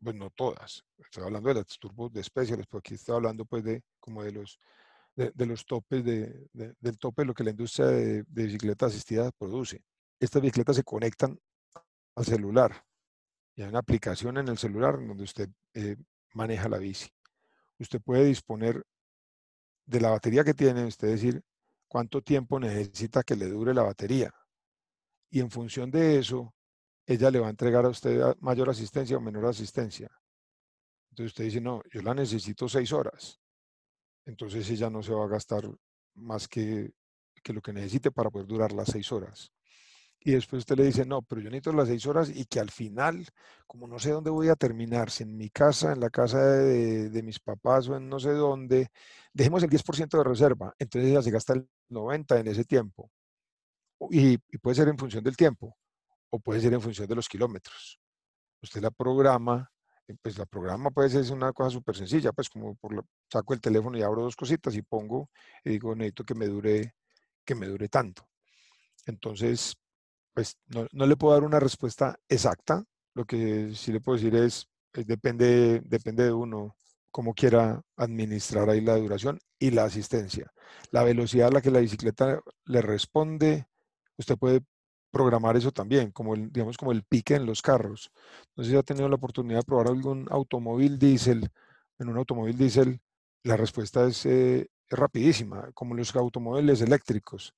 pues 0.00 0.14
no 0.14 0.30
todas, 0.30 0.84
estoy 0.98 1.24
hablando 1.24 1.48
de 1.48 1.54
las 1.56 1.78
turbo 1.78 2.08
de 2.08 2.22
Specialized, 2.22 2.68
pero 2.70 2.78
aquí 2.78 2.94
estoy 2.94 3.16
hablando 3.16 3.44
pues 3.44 3.64
de 3.64 3.82
como 3.98 4.22
de 4.22 4.30
los, 4.30 4.60
de, 5.16 5.46
los 5.46 5.64
topes, 5.64 6.04
de, 6.04 6.48
del 6.52 6.98
tope 6.98 7.22
de 7.22 7.26
lo 7.26 7.34
que 7.34 7.44
la 7.44 7.50
industria 7.50 7.86
de, 7.86 8.22
bicicletas 8.28 8.92
asistidas 8.92 9.32
produce. 9.36 9.82
Estas 10.20 10.42
bicicletas 10.42 10.76
se 10.76 10.84
conectan 10.84 11.38
al 12.14 12.24
celular 12.24 12.84
y 13.54 13.62
hay 13.62 13.68
una 13.68 13.78
aplicación 13.78 14.36
en 14.36 14.48
el 14.48 14.58
celular 14.58 14.94
donde 14.94 15.24
usted 15.24 15.48
eh, 15.74 15.96
maneja 16.34 16.68
la 16.68 16.78
bici. 16.78 17.08
Usted 17.78 18.00
puede 18.02 18.24
disponer 18.24 18.82
de 19.86 20.00
la 20.00 20.10
batería 20.10 20.44
que 20.44 20.54
tiene, 20.54 20.84
usted 20.84 21.08
decir 21.08 21.42
cuánto 21.88 22.20
tiempo 22.22 22.60
necesita 22.60 23.22
que 23.22 23.36
le 23.36 23.46
dure 23.46 23.72
la 23.72 23.82
batería. 23.82 24.30
Y 25.30 25.40
en 25.40 25.50
función 25.50 25.90
de 25.90 26.18
eso, 26.18 26.54
ella 27.06 27.30
le 27.30 27.40
va 27.40 27.46
a 27.46 27.50
entregar 27.50 27.86
a 27.86 27.90
usted 27.90 28.36
mayor 28.40 28.68
asistencia 28.68 29.16
o 29.16 29.20
menor 29.20 29.46
asistencia. 29.46 30.10
Entonces 31.10 31.32
usted 31.32 31.44
dice, 31.44 31.60
no, 31.60 31.82
yo 31.90 32.02
la 32.02 32.14
necesito 32.14 32.68
seis 32.68 32.92
horas. 32.92 33.40
Entonces 34.26 34.68
ella 34.70 34.90
no 34.90 35.02
se 35.02 35.14
va 35.14 35.24
a 35.24 35.28
gastar 35.28 35.64
más 36.14 36.48
que, 36.48 36.92
lo 37.44 37.62
que 37.62 37.72
necesite 37.72 38.10
para 38.10 38.28
poder 38.28 38.46
durar 38.46 38.72
las 38.72 38.88
seis 38.88 39.10
horas. 39.12 39.52
Y 40.18 40.32
después 40.32 40.60
usted 40.60 40.76
le 40.76 40.84
dice, 40.84 41.06
no, 41.06 41.22
pero 41.22 41.40
yo 41.40 41.48
necesito 41.48 41.72
las 41.72 41.86
seis 41.86 42.04
horas 42.06 42.30
y 42.34 42.46
que 42.46 42.58
al 42.58 42.70
final, 42.70 43.24
como 43.68 43.86
no 43.86 44.00
sé 44.00 44.10
dónde 44.10 44.30
voy 44.30 44.48
a 44.48 44.56
terminar, 44.56 45.10
si 45.10 45.22
en 45.22 45.36
mi 45.36 45.50
casa, 45.50 45.92
en 45.92 46.00
la 46.00 46.10
casa 46.10 46.44
de, 46.44 47.22
mis 47.22 47.38
papás 47.38 47.88
o 47.88 47.96
en 47.96 48.08
no 48.08 48.18
sé 48.18 48.32
dónde, 48.32 48.88
dejemos 49.32 49.62
el 49.62 49.70
10% 49.70 50.18
de 50.18 50.24
reserva. 50.24 50.74
Entonces 50.80 51.10
ella 51.10 51.22
se 51.22 51.30
gasta 51.30 51.52
el 51.52 51.68
90% 51.90 52.40
en 52.40 52.48
ese 52.48 52.64
tiempo. 52.64 53.12
Y, 54.10 54.38
puede 54.58 54.74
ser 54.74 54.88
en 54.88 54.98
función 54.98 55.22
del 55.22 55.36
tiempo 55.36 55.76
o 56.30 56.40
puede 56.40 56.60
ser 56.60 56.74
en 56.74 56.80
función 56.80 57.06
de 57.06 57.14
los 57.14 57.28
kilómetros. 57.28 58.00
Usted 58.60 58.82
la 58.82 58.90
programa, 58.90 59.70
pues 60.14 60.38
la 60.38 60.46
programa 60.46 60.90
puede 60.90 61.10
ser 61.10 61.32
una 61.32 61.52
cosa 61.52 61.70
súper 61.70 61.96
sencilla, 61.96 62.32
pues 62.32 62.48
como 62.48 62.74
por 62.76 63.04
saco 63.30 63.54
el 63.54 63.60
teléfono 63.60 63.98
y 63.98 64.02
abro 64.02 64.22
dos 64.22 64.36
cositas 64.36 64.74
y 64.74 64.82
pongo 64.82 65.30
y 65.64 65.70
digo, 65.70 65.94
necesito 65.94 66.24
que 66.24 66.34
me 66.34 66.46
dure, 66.46 66.94
que 67.44 67.54
me 67.54 67.66
dure 67.66 67.88
tanto. 67.88 68.28
Entonces, 69.06 69.76
pues 70.32 70.58
no, 70.66 70.86
no 70.92 71.06
le 71.06 71.16
puedo 71.16 71.34
dar 71.34 71.44
una 71.44 71.60
respuesta 71.60 72.18
exacta, 72.28 72.84
lo 73.14 73.24
que 73.24 73.72
sí 73.74 73.92
le 73.92 74.00
puedo 74.00 74.18
decir 74.18 74.34
es, 74.36 74.68
depende, 74.92 75.80
depende 75.84 76.24
de 76.24 76.32
uno 76.32 76.76
cómo 77.10 77.34
quiera 77.34 77.82
administrar 77.96 78.68
ahí 78.68 78.82
la 78.82 78.96
duración 78.96 79.38
y 79.58 79.70
la 79.70 79.84
asistencia. 79.84 80.52
La 80.90 81.02
velocidad 81.02 81.48
a 81.48 81.52
la 81.52 81.62
que 81.62 81.70
la 81.70 81.80
bicicleta 81.80 82.42
le 82.66 82.82
responde, 82.82 83.66
usted 84.18 84.36
puede 84.36 84.60
programar 85.16 85.56
eso 85.56 85.72
también, 85.72 86.10
como 86.10 86.34
el, 86.34 86.52
digamos 86.52 86.76
como 86.76 86.92
el 86.92 87.02
pique 87.02 87.34
en 87.36 87.46
los 87.46 87.62
carros. 87.62 88.10
No 88.54 88.62
sé 88.62 88.70
si 88.70 88.76
ha 88.76 88.82
tenido 88.82 89.08
la 89.08 89.16
oportunidad 89.16 89.60
de 89.60 89.64
probar 89.64 89.88
algún 89.88 90.26
automóvil 90.30 90.98
diésel. 90.98 91.50
En 91.98 92.08
un 92.08 92.18
automóvil 92.18 92.56
diésel 92.58 93.00
la 93.42 93.56
respuesta 93.56 94.06
es, 94.06 94.26
eh, 94.26 94.68
es 94.88 94.98
rapidísima, 94.98 95.70
como 95.72 95.94
los 95.94 96.14
automóviles 96.14 96.82
eléctricos. 96.82 97.54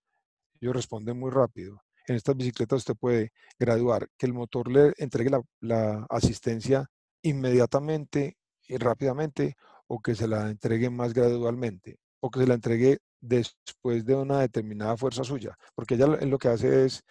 Ellos 0.60 0.76
responden 0.76 1.18
muy 1.18 1.30
rápido. 1.30 1.82
En 2.06 2.14
estas 2.14 2.36
bicicletas 2.36 2.78
usted 2.78 2.94
puede 2.94 3.32
graduar 3.58 4.08
que 4.16 4.26
el 4.26 4.34
motor 4.34 4.70
le 4.70 4.92
entregue 4.98 5.30
la, 5.60 6.06
asistencia 6.10 6.86
inmediatamente 7.22 8.36
y 8.68 8.76
rápidamente 8.76 9.56
o 9.88 10.00
que 10.00 10.14
se 10.14 10.28
la 10.28 10.48
entregue 10.48 10.90
más 10.90 11.12
gradualmente 11.12 11.98
o 12.20 12.30
que 12.30 12.40
se 12.40 12.46
la 12.46 12.54
entregue 12.54 12.98
después 13.20 14.04
de 14.04 14.14
una 14.14 14.40
determinada 14.40 14.96
fuerza 14.96 15.24
suya, 15.24 15.56
porque 15.74 15.94
ella 15.94 16.06
lo 16.06 16.38
que 16.38 16.48
hace 16.48 16.84
es 16.86 17.02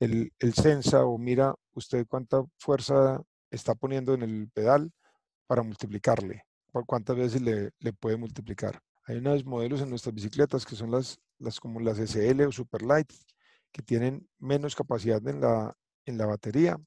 el, 0.00 0.32
el 0.38 0.54
sensa 0.54 1.04
o 1.04 1.18
mira 1.18 1.54
usted 1.74 2.06
cuánta 2.06 2.44
fuerza 2.58 3.22
está 3.50 3.74
poniendo 3.74 4.14
en 4.14 4.22
el 4.22 4.50
pedal 4.50 4.90
para 5.46 5.62
multiplicarle, 5.62 6.42
cuántas 6.86 7.16
veces 7.16 7.42
le, 7.42 7.70
le 7.78 7.92
puede 7.92 8.16
multiplicar. 8.16 8.80
Hay 9.06 9.16
unos 9.16 9.44
modelos 9.44 9.82
en 9.82 9.90
nuestras 9.90 10.14
bicicletas 10.14 10.64
que 10.64 10.76
son 10.76 10.90
las, 10.90 11.18
las 11.38 11.60
como 11.60 11.80
las 11.80 11.98
SL 11.98 12.42
o 12.42 12.52
Superlight, 12.52 13.12
que 13.70 13.82
tienen 13.82 14.28
menos 14.38 14.74
capacidad 14.74 15.26
en 15.28 15.40
la, 15.40 15.76
en 16.06 16.16
la 16.16 16.26
batería 16.26 16.78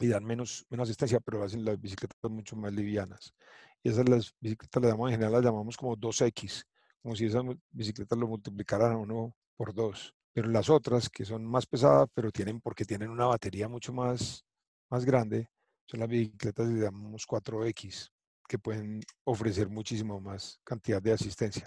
y 0.00 0.08
dan 0.08 0.24
menos, 0.24 0.64
menos 0.70 0.88
asistencia, 0.88 1.18
pero 1.20 1.42
hacen 1.42 1.64
las 1.64 1.80
bicicletas 1.80 2.30
mucho 2.30 2.56
más 2.56 2.72
livianas. 2.72 3.34
Y 3.82 3.90
esas 3.90 4.08
las 4.08 4.34
bicicletas 4.40 4.82
las 4.82 4.92
llamamos, 4.92 5.10
en 5.10 5.14
general 5.16 5.32
las 5.32 5.44
llamamos 5.44 5.76
como 5.76 5.96
2X, 5.96 6.64
como 7.02 7.16
si 7.16 7.26
esas 7.26 7.42
bicicletas 7.70 8.18
lo 8.18 8.28
multiplicaran 8.28 8.92
a 8.92 8.96
uno 8.96 9.34
por 9.56 9.74
dos. 9.74 10.14
Pero 10.38 10.50
las 10.50 10.70
otras, 10.70 11.10
que 11.10 11.24
son 11.24 11.44
más 11.44 11.66
pesadas, 11.66 12.08
pero 12.14 12.30
tienen, 12.30 12.60
porque 12.60 12.84
tienen 12.84 13.10
una 13.10 13.26
batería 13.26 13.66
mucho 13.66 13.92
más, 13.92 14.44
más 14.88 15.04
grande, 15.04 15.50
son 15.84 15.98
las 15.98 16.08
bicicletas 16.08 16.68
llamamos 16.68 17.26
4X, 17.26 18.08
que 18.46 18.56
pueden 18.56 19.00
ofrecer 19.24 19.68
muchísimo 19.68 20.20
más 20.20 20.60
cantidad 20.62 21.02
de 21.02 21.10
asistencia. 21.10 21.64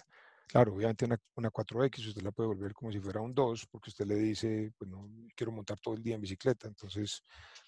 Claro, 0.47 0.73
obviamente 0.73 1.03
una, 1.03 1.17
una 1.35 1.51
4X 1.51 2.07
usted 2.07 2.21
la 2.21 2.31
puede 2.31 2.47
volver 2.47 2.71
como 2.73 2.93
si 2.93 3.01
fuera 3.01 3.19
un 3.19 3.33
2, 3.33 3.67
porque 3.69 3.89
usted 3.89 4.05
le 4.05 4.15
dice, 4.15 4.71
pues 4.77 4.89
no, 4.89 5.05
quiero 5.35 5.51
montar 5.51 5.77
todo 5.81 5.93
el 5.95 6.01
día 6.01 6.15
en 6.15 6.21
bicicleta, 6.21 6.69
entonces 6.69 7.23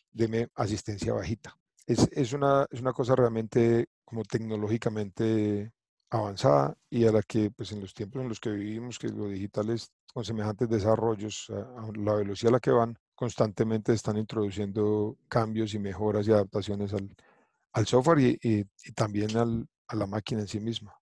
deme 0.10 0.48
asistencia 0.56 1.12
bajita. 1.12 1.54
Es, 1.86 2.08
es, 2.14 2.32
una, 2.32 2.66
es 2.72 2.80
una 2.80 2.94
cosa 2.94 3.14
realmente 3.14 3.90
como 4.06 4.24
tecnológicamente 4.24 5.74
avanzada 6.14 6.76
y 6.90 7.06
a 7.06 7.12
la 7.12 7.22
que 7.24 7.52
pues 7.52 7.72
en 7.72 7.82
los 7.82 7.94
tiempos 7.94 8.22
en 8.22 8.30
los 8.30 8.40
que 8.40 8.52
vivimos, 8.52 9.00
que 9.00 9.10
lo 9.10 9.28
digital 9.28 9.70
es 9.70 9.92
con 10.14 10.24
semejantes 10.24 10.70
desarrollos, 10.70 11.50
a, 11.50 11.92
la 11.96 12.16
velocidad 12.16 12.52
a 12.52 12.58
la 12.58 12.60
que 12.60 12.72
van, 12.72 12.98
constantemente 13.16 13.94
están 13.94 14.18
introduciendo 14.18 15.18
cambios 15.28 15.74
y 15.74 15.80
mejoras 15.80 16.28
y 16.28 16.32
adaptaciones 16.32 16.94
al, 16.94 17.10
al 17.74 17.86
software 17.86 18.20
y, 18.20 18.40
y, 18.42 18.60
y 18.60 18.92
también 18.94 19.36
al, 19.38 19.68
a 19.88 19.96
la 19.96 20.08
máquina 20.08 20.42
en 20.42 20.48
sí 20.48 20.60
misma 20.60 20.94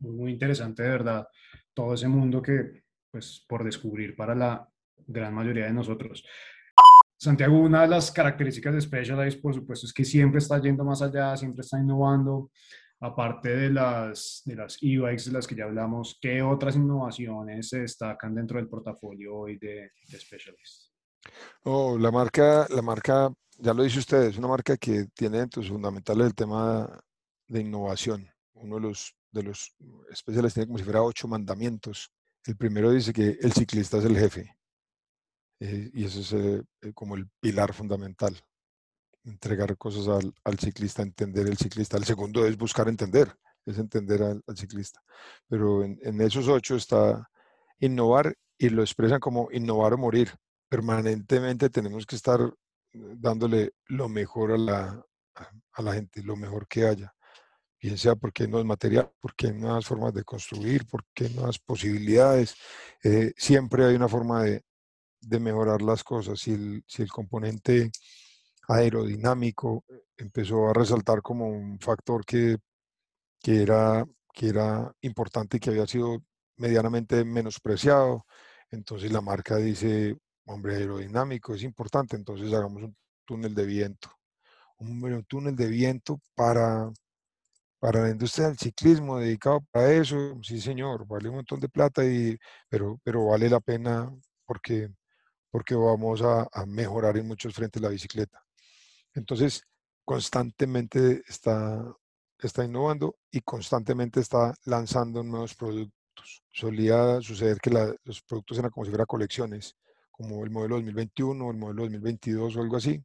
muy, 0.00 0.32
interesante 0.32 0.82
de 0.82 0.88
verdad 0.88 1.28
todo 1.72 1.94
ese 1.94 2.08
mundo 2.08 2.40
que, 2.40 2.84
pues, 3.10 3.44
por 3.48 3.64
descubrir 3.64 4.14
para 4.16 4.34
la 4.34 4.68
gran 5.06 5.34
mayoría 5.34 5.66
de 5.66 5.72
nosotros. 5.72 6.24
Santiago, 7.16 7.58
una 7.58 7.82
de 7.82 7.88
las 7.88 8.10
características 8.10 8.74
de 8.74 8.80
Specialized, 8.80 9.40
por 9.40 9.54
supuesto, 9.54 9.86
es 9.86 9.92
que 9.92 10.04
siempre 10.04 10.38
está 10.38 10.60
yendo 10.60 10.84
más 10.84 11.02
allá, 11.02 11.36
siempre 11.36 11.62
está 11.62 11.78
innovando. 11.80 12.50
Aparte 13.00 13.54
de 13.54 13.70
las, 13.70 14.42
de 14.44 14.56
las 14.56 14.78
e-bikes 14.80 15.24
de 15.26 15.32
las 15.32 15.46
que 15.46 15.54
ya 15.54 15.64
hablamos, 15.64 16.18
¿qué 16.20 16.42
otras 16.42 16.76
innovaciones 16.76 17.68
se 17.68 17.80
destacan 17.80 18.34
dentro 18.34 18.58
del 18.58 18.68
portafolio 18.68 19.36
hoy 19.36 19.58
de, 19.58 19.90
de 20.08 20.18
Specialized? 20.18 20.90
Oh, 21.64 21.98
la 21.98 22.10
marca, 22.10 22.66
la 22.70 22.82
marca, 22.82 23.32
ya 23.58 23.74
lo 23.74 23.82
dice 23.82 23.98
usted, 23.98 24.22
es 24.24 24.38
una 24.38 24.48
marca 24.48 24.76
que 24.76 25.06
tiene 25.14 25.38
dentro 25.38 25.62
fundamentales 25.62 26.28
el 26.28 26.34
tema 26.34 27.02
de 27.48 27.60
innovación. 27.60 28.30
Uno 28.54 28.76
de 28.76 28.82
los 28.82 29.14
de 29.34 29.42
los 29.42 29.74
especiales 30.10 30.54
tiene 30.54 30.68
como 30.68 30.78
si 30.78 30.84
fuera 30.84 31.02
ocho 31.02 31.26
mandamientos. 31.26 32.10
El 32.46 32.56
primero 32.56 32.90
dice 32.90 33.12
que 33.12 33.36
el 33.40 33.52
ciclista 33.52 33.98
es 33.98 34.04
el 34.04 34.16
jefe. 34.16 34.56
Eh, 35.60 35.90
y 35.92 36.04
eso 36.04 36.20
es 36.20 36.32
eh, 36.32 36.92
como 36.94 37.16
el 37.16 37.28
pilar 37.40 37.74
fundamental. 37.74 38.36
Entregar 39.24 39.76
cosas 39.76 40.08
al, 40.44 40.58
ciclista, 40.58 41.02
entender 41.02 41.46
el 41.46 41.56
ciclista. 41.56 41.96
El 41.96 42.04
segundo 42.04 42.46
es 42.46 42.56
buscar 42.58 42.88
entender, 42.88 43.34
es 43.64 43.78
entender 43.78 44.22
al, 44.22 44.42
ciclista. 44.56 45.00
Pero 45.48 45.82
en, 45.82 46.20
esos 46.20 46.48
ocho 46.48 46.76
está 46.76 47.28
innovar 47.78 48.36
y 48.58 48.68
lo 48.68 48.82
expresan 48.82 49.20
como 49.20 49.48
innovar 49.50 49.94
o 49.94 49.98
morir. 49.98 50.30
Permanentemente 50.68 51.70
tenemos 51.70 52.06
que 52.06 52.16
estar 52.16 52.40
dándole 52.92 53.72
lo 53.86 54.08
mejor 54.08 54.52
a 54.52 54.58
la, 54.58 55.06
a 55.72 55.82
la 55.82 55.94
gente, 55.94 56.22
lo 56.22 56.36
mejor 56.36 56.68
que 56.68 56.86
haya 56.86 57.14
bien 57.84 57.98
sea 57.98 58.16
porque 58.16 58.48
no 58.48 58.58
es 58.58 58.64
material, 58.64 59.12
porque 59.20 59.48
hay 59.48 59.52
nuevas 59.52 59.84
formas 59.84 60.14
de 60.14 60.24
construir, 60.24 60.86
porque 60.86 61.26
hay 61.26 61.34
nuevas 61.34 61.58
posibilidades. 61.58 62.54
Eh, 63.02 63.34
siempre 63.36 63.84
hay 63.84 63.94
una 63.94 64.08
forma 64.08 64.42
de, 64.42 64.64
de 65.20 65.38
mejorar 65.38 65.82
las 65.82 66.02
cosas. 66.02 66.40
Si 66.40 66.52
el, 66.52 66.82
si 66.86 67.02
el, 67.02 67.10
componente 67.10 67.90
aerodinámico 68.68 69.84
empezó 70.16 70.68
a 70.68 70.72
resaltar 70.72 71.22
como 71.22 71.48
un 71.48 71.78
factor 71.80 72.24
que, 72.24 72.56
que, 73.40 73.62
era, 73.62 74.04
que 74.32 74.48
era 74.48 74.92
importante 75.02 75.56
y 75.56 75.60
que 75.60 75.70
había 75.70 75.86
sido 75.86 76.18
medianamente 76.56 77.24
menospreciado, 77.24 78.26
entonces 78.70 79.12
la 79.12 79.20
marca 79.20 79.56
dice, 79.56 80.16
hombre, 80.46 80.76
aerodinámico 80.76 81.54
es 81.54 81.62
importante, 81.62 82.16
entonces 82.16 82.52
hagamos 82.52 82.82
un 82.82 82.96
túnel 83.24 83.54
de 83.54 83.66
viento. 83.66 84.10
Un 84.78 85.24
túnel 85.24 85.56
de 85.56 85.66
viento 85.68 86.20
para 86.34 86.90
para 87.84 88.00
la 88.00 88.08
industria 88.08 88.46
del 88.46 88.56
ciclismo 88.56 89.18
dedicado 89.18 89.60
para 89.70 89.92
eso, 89.92 90.38
sí 90.42 90.58
señor, 90.58 91.06
vale 91.06 91.28
un 91.28 91.34
montón 91.36 91.60
de 91.60 91.68
plata, 91.68 92.02
y, 92.02 92.34
pero, 92.66 92.98
pero 93.04 93.26
vale 93.26 93.50
la 93.50 93.60
pena 93.60 94.10
porque, 94.46 94.88
porque 95.50 95.74
vamos 95.74 96.22
a, 96.22 96.48
mejorar 96.66 97.18
en 97.18 97.28
muchos 97.28 97.52
frentes 97.52 97.82
la 97.82 97.90
bicicleta. 97.90 98.43
Entonces, 99.14 99.62
constantemente 100.04 101.22
está, 101.26 101.84
está 102.38 102.64
innovando 102.64 103.16
y 103.30 103.40
constantemente 103.40 104.20
está 104.20 104.54
lanzando 104.64 105.22
nuevos 105.22 105.54
productos. 105.54 106.42
Solía 106.52 107.20
suceder 107.20 107.58
que 107.60 107.70
los 107.70 108.22
productos 108.22 108.58
eran 108.58 108.70
como 108.70 108.84
si 108.84 108.90
fueran 108.90 109.06
colecciones, 109.06 109.76
como 110.10 110.44
el 110.44 110.50
modelo 110.50 110.76
2021, 110.76 111.50
el 111.50 111.56
modelo 111.56 111.82
2022 111.82 112.56
o 112.56 112.60
algo 112.60 112.76
así, 112.76 113.02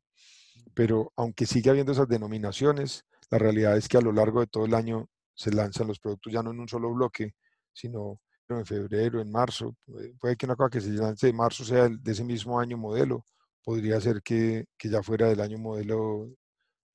pero 0.73 1.11
aunque 1.15 1.45
sigue 1.45 1.69
habiendo 1.69 1.91
esas 1.91 2.07
denominaciones, 2.07 3.05
la 3.31 3.39
realidad 3.39 3.77
es 3.77 3.87
que 3.87 3.97
a 3.97 4.01
lo 4.01 4.11
largo 4.11 4.41
de 4.41 4.47
todo 4.47 4.65
el 4.65 4.73
año 4.73 5.07
se 5.33 5.51
lanzan 5.51 5.87
los 5.87 5.99
productos 5.99 6.33
ya 6.33 6.43
no 6.43 6.51
en 6.51 6.59
un 6.59 6.67
solo 6.67 6.93
bloque, 6.93 7.33
sino 7.73 8.19
en 8.49 8.65
febrero, 8.65 9.21
en 9.21 9.31
marzo. 9.31 9.75
Puede 10.19 10.35
que 10.35 10.45
una 10.45 10.55
cosa 10.55 10.69
que 10.69 10.81
se 10.81 10.89
lance 10.89 11.27
de 11.27 11.33
marzo 11.33 11.63
sea 11.63 11.87
de 11.87 12.11
ese 12.11 12.23
mismo 12.23 12.59
año 12.59 12.77
modelo, 12.77 13.25
podría 13.63 13.99
ser 14.01 14.21
que, 14.21 14.65
que 14.77 14.89
ya 14.89 15.03
fuera 15.03 15.27
del 15.29 15.41
año 15.41 15.57
modelo 15.57 16.29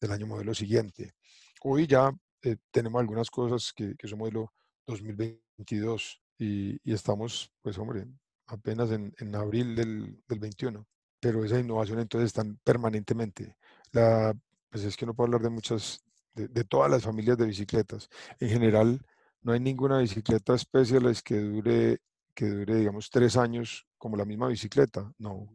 del 0.00 0.12
año 0.12 0.26
modelo 0.26 0.54
siguiente. 0.54 1.14
Hoy 1.62 1.86
ya 1.86 2.12
eh, 2.42 2.56
tenemos 2.70 3.00
algunas 3.00 3.30
cosas 3.30 3.72
que, 3.74 3.94
que 3.96 4.08
son 4.08 4.18
modelo 4.18 4.52
2022 4.86 6.20
y, 6.38 6.78
y, 6.84 6.92
estamos, 6.92 7.50
pues 7.62 7.78
hombre, 7.78 8.06
apenas 8.46 8.90
en, 8.90 9.14
en 9.18 9.34
abril 9.34 9.74
del, 9.74 10.22
del 10.28 10.38
21 10.38 10.86
pero 11.24 11.42
esa 11.42 11.58
innovación 11.58 12.00
entonces 12.00 12.26
están 12.26 12.58
permanentemente. 12.62 13.56
La, 13.92 14.34
pues 14.68 14.84
es 14.84 14.94
que 14.94 15.06
no 15.06 15.14
puedo 15.14 15.28
hablar 15.28 15.40
de 15.40 15.48
muchas, 15.48 16.04
de, 16.34 16.64
todas 16.64 16.90
las 16.90 17.02
familias 17.02 17.38
de 17.38 17.46
bicicletas. 17.46 18.10
En 18.40 18.50
general, 18.50 19.00
no 19.40 19.54
hay 19.54 19.60
ninguna 19.60 20.00
bicicleta 20.00 20.58
Specialized 20.58 21.22
que 21.24 21.40
dure, 21.40 21.98
que 22.34 22.44
dure, 22.44 22.76
digamos, 22.76 23.08
tres 23.08 23.38
años 23.38 23.86
como 23.96 24.18
la 24.18 24.26
misma 24.26 24.48
bicicleta. 24.48 25.10
No. 25.16 25.48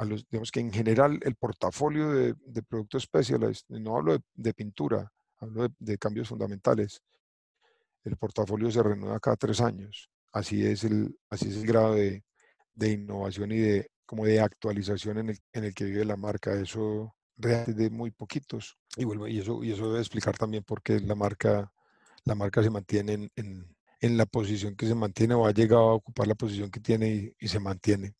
A 0.00 0.04
los, 0.04 0.26
digamos 0.28 0.50
que 0.50 0.60
en 0.60 0.72
general 0.72 1.20
el 1.22 1.34
portafolio 1.36 2.10
de, 2.10 2.34
de 2.46 2.62
productos 2.62 3.02
Specialized, 3.02 3.64
no 3.68 3.96
hablo 3.96 4.18
de, 4.34 4.54
pintura, 4.54 5.12
hablo 5.38 5.68
de, 5.78 5.98
cambios 5.98 6.28
fundamentales. 6.28 7.02
El 8.04 8.16
portafolio 8.16 8.70
se 8.70 8.82
renueva 8.82 9.20
cada 9.20 9.36
tres 9.36 9.60
años. 9.60 10.08
Así 10.32 10.64
es 10.64 10.84
el, 10.84 11.18
así 11.28 11.48
es 11.48 11.56
el 11.56 11.66
grado 11.66 11.94
de, 11.94 12.24
de 12.74 12.92
innovación 12.92 13.52
y 13.52 13.58
de, 13.58 13.90
como 14.06 14.24
de 14.24 14.40
actualización 14.40 15.18
en 15.18 15.30
el, 15.30 15.38
en 15.52 15.64
el 15.64 15.74
que 15.74 15.84
vive 15.84 16.04
la 16.04 16.16
marca. 16.16 16.52
Eso 16.54 17.14
realmente 17.40 17.82
de 17.82 17.90
muy 17.90 18.10
poquitos. 18.10 18.76
Y 18.96 19.04
y 19.28 19.38
eso, 19.38 19.62
y 19.64 19.72
eso 19.72 19.88
debe 19.88 20.00
explicar 20.00 20.36
también 20.36 20.64
por 20.64 20.82
qué 20.82 21.00
la 21.00 21.14
marca, 21.14 21.72
la 22.24 22.34
marca 22.34 22.62
se 22.62 22.70
mantiene 22.70 23.30
en, 23.36 23.76
en, 24.00 24.16
la 24.16 24.26
posición 24.26 24.76
que 24.76 24.86
se 24.86 24.94
mantiene 24.94 25.34
o 25.34 25.46
ha 25.46 25.52
llegado 25.52 25.90
a 25.90 25.94
ocupar 25.94 26.26
la 26.26 26.34
posición 26.34 26.70
que 26.70 26.80
tiene 26.80 27.34
y, 27.38 27.48
se 27.48 27.60
mantiene. 27.60 28.14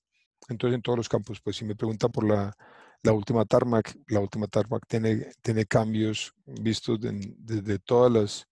Entonces, 0.50 0.74
en 0.76 0.82
todos 0.82 0.98
los 0.98 1.08
campos, 1.08 1.40
pues 1.40 1.56
si 1.56 1.64
me 1.64 1.76
preguntan 1.76 2.10
por 2.10 2.26
la, 2.26 2.54
la 3.02 3.12
última 3.12 3.44
tarmac, 3.44 3.96
la 4.08 4.20
última 4.20 4.46
tarmac 4.46 4.84
tiene, 4.86 5.32
tiene 5.42 5.64
cambios 5.64 6.32
vistos 6.44 6.98
desde 7.00 7.78
todas 7.78 8.12
las, 8.12 8.48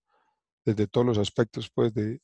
desde 0.65 0.87
todos 0.87 1.05
los 1.05 1.17
aspectos, 1.17 1.69
pues, 1.73 1.93
de, 1.93 2.19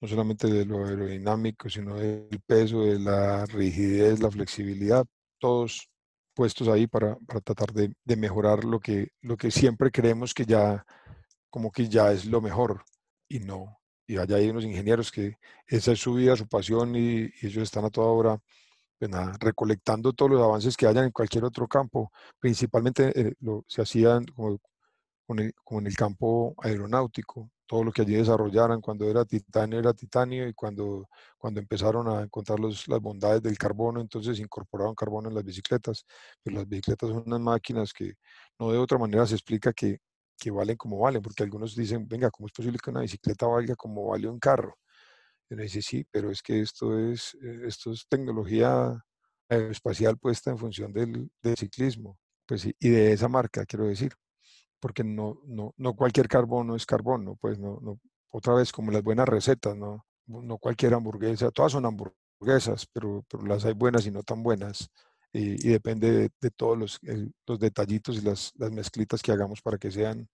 no 0.00 0.08
solamente 0.08 0.48
de 0.48 0.66
lo 0.66 0.84
aerodinámico, 0.84 1.70
sino 1.70 1.96
del 1.96 2.40
peso, 2.46 2.82
de 2.82 2.98
la 2.98 3.46
rigidez, 3.46 4.20
la 4.20 4.30
flexibilidad, 4.30 5.06
todos 5.38 5.88
puestos 6.34 6.68
ahí 6.68 6.86
para, 6.86 7.16
para 7.26 7.40
tratar 7.40 7.72
de, 7.72 7.94
de, 8.04 8.16
mejorar 8.16 8.64
lo 8.64 8.80
que, 8.80 9.12
lo 9.22 9.36
que 9.36 9.50
siempre 9.50 9.90
creemos 9.90 10.34
que 10.34 10.44
ya, 10.44 10.84
como 11.48 11.70
que 11.70 11.88
ya 11.88 12.12
es 12.12 12.26
lo 12.26 12.40
mejor, 12.40 12.84
y 13.28 13.38
no. 13.38 13.78
Y 14.06 14.18
allá 14.18 14.36
hay 14.36 14.50
unos 14.50 14.64
ingenieros 14.64 15.10
que 15.10 15.38
esa 15.66 15.92
es 15.92 16.00
su 16.00 16.14
vida, 16.14 16.36
su 16.36 16.46
pasión, 16.48 16.96
y, 16.96 17.30
ellos 17.40 17.62
están 17.62 17.84
a 17.84 17.90
toda 17.90 18.08
hora 18.08 18.40
pues 19.08 19.38
recolectando 19.38 20.12
todos 20.12 20.32
los 20.32 20.42
avances 20.42 20.76
que 20.76 20.86
hayan 20.86 21.04
en 21.04 21.10
cualquier 21.10 21.44
otro 21.44 21.66
campo. 21.68 22.10
Principalmente 22.38 23.12
eh, 23.20 23.34
lo, 23.40 23.64
se 23.68 23.82
hacían 23.82 24.24
como, 24.36 24.60
en 25.80 25.86
el 25.86 25.96
campo 25.96 26.54
aeronáutico, 26.58 27.50
todo 27.66 27.84
lo 27.84 27.92
que 27.92 28.02
allí 28.02 28.14
desarrollaran, 28.14 28.80
cuando 28.80 29.08
era 29.08 29.24
titanio 29.24 29.78
era 29.78 29.94
titanio 29.94 30.46
y 30.48 30.52
cuando, 30.54 31.08
cuando 31.38 31.60
empezaron 31.60 32.08
a 32.08 32.22
encontrar 32.22 32.60
los, 32.60 32.86
las 32.88 33.00
bondades 33.00 33.42
del 33.42 33.56
carbono, 33.58 34.00
entonces 34.00 34.38
incorporaron 34.38 34.94
carbono 34.94 35.28
en 35.28 35.34
las 35.34 35.44
bicicletas. 35.44 36.04
Pero 36.42 36.58
las 36.58 36.68
bicicletas 36.68 37.10
son 37.10 37.24
unas 37.26 37.40
máquinas 37.40 37.92
que 37.92 38.14
no 38.58 38.70
de 38.70 38.78
otra 38.78 38.98
manera 38.98 39.26
se 39.26 39.34
explica 39.34 39.72
que, 39.72 39.98
que 40.38 40.50
valen 40.50 40.76
como 40.76 40.98
valen, 40.98 41.22
porque 41.22 41.42
algunos 41.42 41.74
dicen, 41.74 42.06
venga, 42.08 42.30
¿cómo 42.30 42.46
es 42.48 42.52
posible 42.52 42.78
que 42.82 42.90
una 42.90 43.00
bicicleta 43.00 43.46
valga 43.46 43.74
como 43.76 44.08
vale 44.08 44.28
un 44.28 44.38
carro? 44.38 44.76
Y 45.54 45.56
uno 45.56 45.62
dice, 45.62 45.82
sí, 45.82 46.06
pero 46.10 46.30
es 46.30 46.42
que 46.42 46.60
esto 46.60 46.98
es, 46.98 47.34
eh, 47.42 47.62
esto 47.66 47.92
es 47.92 48.06
tecnología 48.08 49.02
aeroespacial 49.48 50.18
puesta 50.18 50.50
en 50.50 50.58
función 50.58 50.92
del, 50.92 51.30
del 51.42 51.56
ciclismo, 51.56 52.18
pues, 52.46 52.66
y 52.66 52.88
de 52.88 53.12
esa 53.12 53.28
marca, 53.28 53.64
quiero 53.64 53.86
decir 53.86 54.12
porque 54.84 55.02
no, 55.02 55.40
no, 55.46 55.72
no 55.78 55.94
cualquier 55.96 56.28
carbono 56.28 56.76
es 56.76 56.84
carbono, 56.84 57.36
pues 57.40 57.58
no, 57.58 57.78
no, 57.80 57.98
otra 58.28 58.52
vez 58.52 58.70
como 58.70 58.90
las 58.90 59.02
buenas 59.02 59.26
recetas, 59.26 59.74
no, 59.74 60.04
no 60.26 60.58
cualquier 60.58 60.92
hamburguesa, 60.92 61.50
todas 61.50 61.72
son 61.72 61.86
hamburguesas, 61.86 62.86
pero, 62.92 63.24
pero 63.26 63.46
las 63.46 63.64
hay 63.64 63.72
buenas 63.72 64.04
y 64.04 64.10
no 64.10 64.22
tan 64.22 64.42
buenas, 64.42 64.90
y, 65.32 65.70
depende 65.70 66.28
de, 66.38 66.50
todos 66.50 66.76
los, 66.76 67.00
los, 67.46 67.58
detallitos 67.58 68.18
y 68.18 68.20
las, 68.20 68.52
las 68.56 68.72
mezclitas 68.72 69.22
que 69.22 69.32
hagamos 69.32 69.62
para 69.62 69.78
que 69.78 69.90
sean 69.90 70.28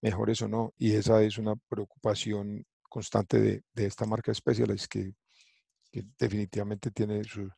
mejores 0.00 0.42
o 0.42 0.48
no, 0.48 0.72
y 0.76 0.92
esa 0.92 1.20
es 1.24 1.36
una 1.36 1.56
preocupación 1.68 2.64
constante 2.88 3.40
de, 3.40 3.62
de 3.72 3.86
esta 3.86 4.06
marca 4.06 4.34
Specialized 4.34 4.88
que, 4.88 5.14
que 5.90 6.04
definitivamente 6.18 6.90
tiene, 6.90 7.22
su, 7.24 7.50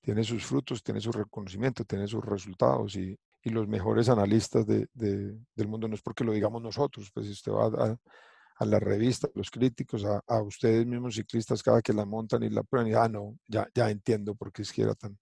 tiene 0.00 0.24
sus 0.24 0.44
frutos, 0.44 0.82
tiene 0.82 1.00
su 1.00 1.12
reconocimiento, 1.12 1.84
tiene 1.84 2.06
sus 2.06 2.24
resultados 2.24 2.96
y, 2.96 3.18
y 3.42 3.50
los 3.50 3.68
mejores 3.68 4.08
analistas 4.08 4.66
de, 4.66 4.88
del 4.92 5.68
mundo, 5.68 5.88
no 5.88 5.94
es 5.94 6.02
porque 6.02 6.24
lo 6.24 6.32
digamos 6.32 6.62
nosotros, 6.62 7.10
pues 7.12 7.26
si 7.26 7.32
usted 7.32 7.52
va 7.52 7.66
a, 7.66 7.96
a 8.58 8.64
la 8.64 8.80
revista, 8.80 9.28
los 9.34 9.50
críticos, 9.50 10.04
a, 10.04 10.22
a, 10.26 10.42
ustedes 10.42 10.84
mismos 10.86 11.14
ciclistas, 11.14 11.62
cada 11.62 11.80
que 11.80 11.92
la 11.92 12.04
montan 12.04 12.42
y 12.42 12.50
la 12.50 12.62
prueban, 12.62 12.90
y 12.90 12.94
ah, 12.94 13.08
no, 13.08 13.38
ya, 13.46 13.68
ya 13.74 13.90
entiendo 13.90 14.34
por 14.34 14.52
qué 14.52 14.62
es 14.62 14.72
que 14.72 14.82
era 14.82 14.94
tan, 14.94 15.16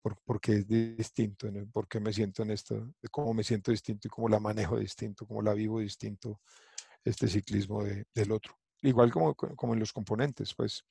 por, 0.00 0.16
porque 0.24 0.52
es 0.52 0.68
distinto, 0.68 1.50
¿no? 1.50 1.66
por 1.70 1.88
me 2.00 2.12
siento 2.12 2.42
en 2.42 2.52
esto, 2.52 2.94
cómo 3.10 3.34
me 3.34 3.42
siento 3.42 3.72
distinto 3.72 4.06
y 4.06 4.10
cómo 4.10 4.28
la 4.28 4.38
manejo 4.38 4.78
distinto, 4.78 5.26
cómo 5.26 5.42
la 5.42 5.54
vivo 5.54 5.80
distinto 5.80 6.40
este 7.04 7.26
ciclismo 7.26 7.82
de, 7.82 8.04
del 8.14 8.32
otro. 8.32 8.54
Igual 8.82 9.10
como, 9.10 9.34
como 9.34 9.74
en 9.74 9.80
los 9.80 9.92
componentes, 9.92 10.54
pues 10.54 10.84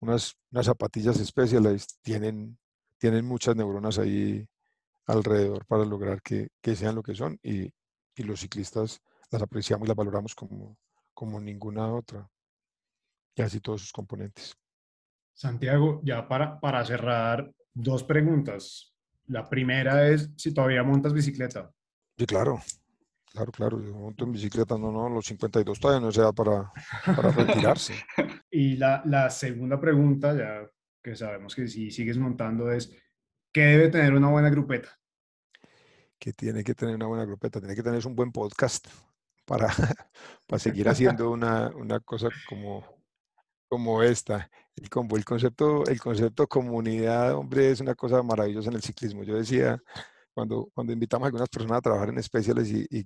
unas, 0.00 0.36
unas 0.50 0.66
zapatillas 0.66 1.18
especiales 1.20 1.86
tienen, 2.02 2.58
tienen 2.98 3.24
muchas 3.24 3.56
neuronas 3.56 3.98
ahí 3.98 4.46
alrededor 5.06 5.64
para 5.66 5.84
lograr 5.84 6.22
que, 6.22 6.48
que 6.60 6.76
sean 6.76 6.94
lo 6.94 7.02
que 7.02 7.14
son 7.14 7.38
y, 7.42 7.72
y, 8.14 8.22
los 8.22 8.40
ciclistas 8.40 9.00
las 9.30 9.42
apreciamos 9.42 9.86
y 9.86 9.88
las 9.88 9.96
valoramos 9.96 10.34
como, 10.34 10.76
como 11.14 11.40
ninguna 11.40 11.92
otra. 11.92 12.28
Y 13.34 13.42
así 13.42 13.60
todos 13.60 13.80
sus 13.80 13.92
componentes. 13.92 14.54
Santiago, 15.32 16.00
ya 16.04 16.28
para, 16.28 16.60
para 16.60 16.84
cerrar, 16.84 17.50
dos 17.72 18.04
preguntas. 18.04 18.92
La 19.26 19.48
primera 19.48 20.08
es 20.08 20.30
si 20.36 20.52
todavía 20.52 20.82
montas 20.82 21.12
bicicleta. 21.12 21.72
Sí, 22.18 22.26
claro. 22.26 22.60
Claro, 23.32 23.52
claro. 23.52 23.80
Yo 23.80 23.94
monto 23.94 24.24
en 24.24 24.32
bicicleta, 24.32 24.76
no, 24.76 24.90
no, 24.90 25.08
los 25.08 25.26
52 25.26 25.78
todavía 25.78 26.04
no 26.04 26.12
sea 26.12 26.32
para, 26.32 26.72
para 27.04 27.30
retirarse. 27.32 27.94
y 28.50 28.76
la, 28.76 29.02
la 29.04 29.30
segunda 29.30 29.80
pregunta, 29.80 30.36
ya 30.36 30.68
que 31.02 31.16
sabemos 31.16 31.54
que 31.54 31.68
si 31.68 31.90
sigues 31.90 32.18
montando, 32.18 32.70
es 32.70 32.92
¿qué 33.52 33.62
debe 33.62 33.88
tener 33.88 34.14
una 34.14 34.28
buena 34.28 34.50
grupeta? 34.50 35.00
que 36.20 36.34
tiene 36.34 36.62
que 36.62 36.74
tener 36.74 36.94
una 36.94 37.06
buena 37.06 37.24
grupeta, 37.24 37.60
tiene 37.60 37.74
que 37.74 37.82
tener 37.82 38.06
un 38.06 38.14
buen 38.14 38.30
podcast 38.30 38.86
para, 39.46 39.68
para 40.46 40.60
seguir 40.60 40.88
haciendo 40.88 41.30
una, 41.30 41.70
una 41.74 41.98
cosa 41.98 42.28
como, 42.48 42.84
como 43.68 44.02
esta. 44.02 44.50
El, 44.76 44.84
el, 44.84 45.24
concepto, 45.24 45.84
el 45.86 45.98
concepto 45.98 46.46
comunidad, 46.46 47.34
hombre, 47.34 47.70
es 47.70 47.80
una 47.80 47.94
cosa 47.94 48.22
maravillosa 48.22 48.68
en 48.68 48.76
el 48.76 48.82
ciclismo. 48.82 49.24
Yo 49.24 49.34
decía, 49.34 49.82
cuando, 50.34 50.70
cuando 50.74 50.92
invitamos 50.92 51.24
a 51.24 51.28
algunas 51.28 51.48
personas 51.48 51.78
a 51.78 51.82
trabajar 51.82 52.08
en 52.10 52.18
especiales 52.18 52.70
y, 52.70 52.86
y, 52.90 53.04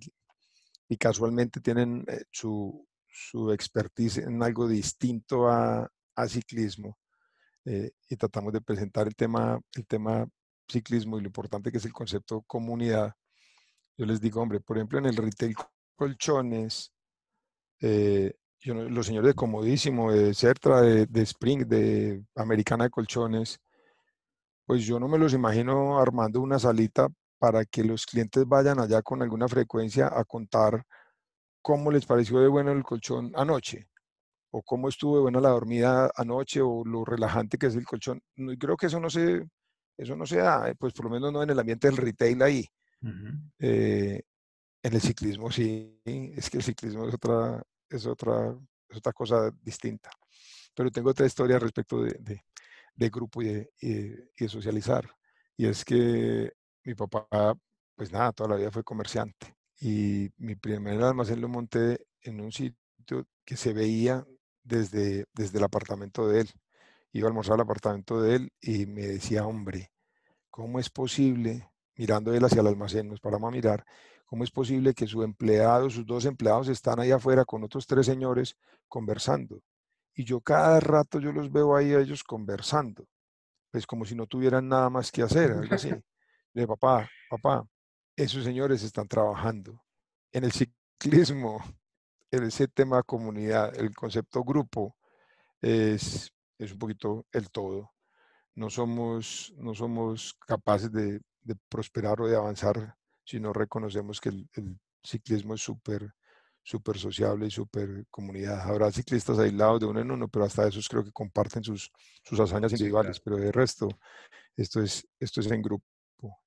y 0.89 0.97
casualmente 0.97 1.61
tienen 1.61 2.05
eh, 2.09 2.25
su, 2.31 2.87
su, 3.09 3.53
expertise 3.53 4.19
en 4.19 4.43
algo 4.43 4.69
distinto 4.69 5.49
a, 5.49 5.89
a 6.17 6.29
ciclismo, 6.29 6.99
eh, 7.65 7.93
y 8.09 8.17
tratamos 8.17 8.53
de 8.53 8.61
presentar 8.61 9.07
el 9.07 9.15
tema, 9.15 9.59
el 9.75 9.87
tema 9.87 10.29
ciclismo 10.69 11.19
y 11.19 11.23
lo 11.23 11.29
importante 11.29 11.71
que 11.71 11.79
es 11.79 11.85
el 11.85 11.93
concepto 11.93 12.43
comunidad, 12.43 13.15
yo 13.97 14.07
les 14.07 14.21
digo, 14.21 14.43
hombre, 14.43 14.61
por 14.61 14.77
ejemplo, 14.77 14.99
en 14.99 15.07
el 15.07 15.17
retail 15.17 15.55
colchones, 15.95 16.93
eh, 17.81 18.35
yo, 18.61 18.75
los 18.75 19.07
señores 19.07 19.29
de 19.29 19.35
Comodísimo, 19.35 20.13
de 20.13 20.35
Certra, 20.35 20.81
de, 20.81 21.07
de, 21.07 21.23
Spring, 21.23 21.67
de 21.67 22.25
Americana 22.35 22.85
de 22.85 22.91
Colchones, 22.91 23.61
pues 24.67 24.85
yo 24.85 24.99
no 24.99 25.09
me 25.09 25.19
los 25.19 25.33
imagino 25.35 25.99
armando 25.99 26.41
una 26.41 26.59
salita 26.59 27.09
para 27.39 27.65
que 27.65 27.85
los 27.85 28.07
clientes 28.07 28.47
vayan 28.47 28.79
allá 28.79 29.03
con 29.03 29.23
alguna 29.23 29.49
frecuencia 29.49 30.11
a 30.13 30.25
contar 30.25 30.85
cómo 31.61 31.91
les 31.91 32.07
pareció 32.07 32.41
de 32.41 32.49
bueno 32.49 32.73
el 32.73 32.83
colchón 32.83 33.33
anoche, 33.35 33.89
o 34.51 34.63
cómo 34.63 34.89
estuvo 34.89 35.17
de 35.17 35.23
buena 35.23 35.41
la 35.41 35.51
dormida 35.51 36.11
anoche, 36.17 36.61
o 36.61 36.85
lo 36.85 37.05
relajante 37.05 37.59
que 37.59 37.67
es 37.67 37.75
el 37.75 37.85
colchón. 37.85 38.23
Creo 38.59 38.77
que 38.77 38.87
eso 38.87 39.01
no 39.01 39.11
se, 39.11 39.47
eso 39.97 40.17
no 40.17 40.27
se 40.27 40.39
da, 40.39 40.69
eh, 40.69 40.75
pues 40.79 40.93
por 40.93 41.07
lo 41.07 41.11
menos 41.11 41.33
no 41.33 41.43
en 41.43 41.51
el 41.51 41.59
ambiente 41.59 41.89
del 41.89 41.97
retail 41.97 42.43
ahí. 42.43 42.67
Eh, 43.59 44.23
en 44.83 44.93
el 44.93 45.01
ciclismo 45.01 45.51
sí, 45.51 46.01
es 46.05 46.49
que 46.49 46.59
el 46.59 46.63
ciclismo 46.63 47.09
es 47.09 47.15
otra, 47.15 47.63
es 47.89 48.07
otra, 48.07 48.57
es 48.89 48.97
otra 48.99 49.13
cosa 49.13 49.51
distinta. 49.63 50.11
Pero 50.75 50.91
tengo 50.91 51.11
otra 51.11 51.27
historia 51.27 51.59
respecto 51.59 52.03
de, 52.03 52.17
de, 52.21 52.45
grupo 52.97 53.43
y 53.43 53.47
de, 53.47 54.31
de, 54.39 54.49
socializar. 54.49 55.09
Y 55.57 55.67
es 55.67 55.85
que 55.85 56.53
mi 56.85 56.95
papá, 56.95 57.55
pues 57.95 58.13
nada, 58.13 58.33
toda 58.33 58.51
la 58.51 58.57
vida 58.57 58.71
fue 58.71 58.85
comerciante. 58.85 59.55
Y 59.81 60.31
mi 60.39 60.55
primer 60.57 61.03
almacén 61.03 61.41
lo 61.41 61.49
monté 61.49 62.07
en 62.23 62.41
un 62.41 62.53
sitio 62.53 63.27
que 63.45 63.57
se 63.57 63.73
veía 63.73 64.27
desde, 64.63 65.27
desde 65.35 65.59
el 65.59 65.65
apartamento 65.65 66.29
de 66.29 66.43
él 66.43 66.51
iba 67.15 67.29
a 67.29 67.31
almorzar 67.31 67.55
al 67.55 67.61
apartamento 67.61 68.21
de 68.21 68.37
él 68.37 68.53
y 68.61 68.87
me 68.87 69.03
decía, 69.03 69.47
hombre, 69.47 69.93
¿cómo 70.51 70.81
es 70.81 70.91
posible, 70.91 71.71
mirando 71.97 72.35
él 72.35 72.45
hacia 72.45 72.61
el 72.61 72.67
almacén, 72.67 73.09
nos 73.09 73.21
paramos 73.21 73.49
a 73.49 73.53
mirar, 73.53 73.85
cómo 74.27 74.43
es 74.43 74.51
posible 74.51 74.95
que 74.95 75.07
su 75.07 75.23
empleado, 75.23 75.89
sus 75.91 76.05
dos 76.05 76.25
empleados 76.25 76.69
están 76.69 76.99
ahí 76.99 77.13
afuera 77.13 77.45
con 77.45 77.63
otros 77.63 77.87
tres 77.87 78.07
señores 78.07 78.57
conversando? 78.89 79.61
Y 80.15 80.25
yo 80.25 80.41
cada 80.41 80.81
rato 80.81 81.19
yo 81.19 81.33
los 81.33 81.51
veo 81.51 81.77
ahí 81.77 81.93
a 81.93 82.01
ellos 82.01 82.23
conversando, 82.23 83.07
pues 83.71 83.87
como 83.87 84.05
si 84.05 84.15
no 84.15 84.27
tuvieran 84.27 84.69
nada 84.69 84.91
más 84.91 85.11
que 85.11 85.23
hacer, 85.23 85.53
algo 85.53 85.75
así. 85.75 85.91
Le 86.53 86.67
papá, 86.67 87.09
papá, 87.29 87.67
esos 88.17 88.45
señores 88.45 88.83
están 88.83 89.09
trabajando 89.09 89.83
en 90.33 90.45
el 90.45 90.53
ciclismo, 90.53 91.63
en 92.31 92.45
ese 92.45 92.69
tema 92.69 93.03
comunidad, 93.03 93.75
el 93.77 93.95
concepto 93.95 94.43
grupo 94.45 94.97
es 95.61 96.35
es 96.59 96.73
un 96.73 96.79
poquito 96.79 97.27
el 97.33 97.51
todo. 97.51 97.93
No 98.55 98.71
somos, 98.71 99.53
no 99.57 99.75
somos 99.75 100.35
capaces 100.47 100.93
de, 100.93 101.21
prosperar 101.69 102.21
o 102.21 102.27
de 102.27 102.37
avanzar 102.37 102.97
si 103.25 103.39
no 103.39 103.53
reconocemos 103.53 104.21
que 104.21 104.31
el, 104.31 104.49
ciclismo 105.03 105.55
es 105.55 105.61
súper 105.61 106.15
súper 106.65 106.99
sociable 106.99 107.47
y 107.47 107.51
súper 107.51 108.07
comunidad. 108.11 108.61
Habrá 108.63 108.91
ciclistas 108.91 109.39
aislados 109.39 109.81
de 109.81 109.87
uno 109.87 110.01
en 110.01 110.11
uno, 110.11 110.29
pero 110.29 110.47
hasta 110.47 110.67
esos 110.67 110.89
creo 110.89 111.05
que 111.05 111.13
comparten 111.13 111.63
sus, 111.63 111.93
sus 112.23 112.41
hazañas 112.41 112.73
individuales, 112.73 113.21
pero 113.21 113.37
de 113.37 113.53
resto, 113.53 113.89
esto 114.57 114.83
es, 114.83 115.07
esto 115.21 115.41
es 115.41 115.51
en 115.51 115.63
grupo. 115.63 115.85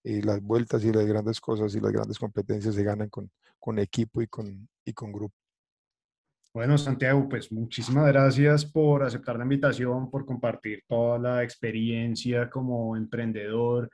Y 0.03 0.23
las 0.23 0.41
vueltas 0.41 0.83
y 0.83 0.91
las 0.91 1.05
grandes 1.05 1.39
cosas 1.39 1.73
y 1.75 1.79
las 1.79 1.91
grandes 1.91 2.17
competencias 2.17 2.73
se 2.73 2.83
ganan 2.83 3.09
con, 3.09 3.31
con 3.59 3.77
equipo 3.77 4.21
y 4.23 4.27
con, 4.27 4.67
y 4.83 4.91
con 4.91 5.11
grupo. 5.11 5.35
Bueno, 6.51 6.79
Santiago, 6.79 7.29
pues 7.29 7.51
muchísimas 7.51 8.07
gracias 8.07 8.65
por 8.65 9.03
aceptar 9.03 9.37
la 9.37 9.43
invitación, 9.43 10.09
por 10.09 10.25
compartir 10.25 10.83
toda 10.87 11.19
la 11.19 11.43
experiencia 11.43 12.49
como 12.49 12.97
emprendedor 12.97 13.91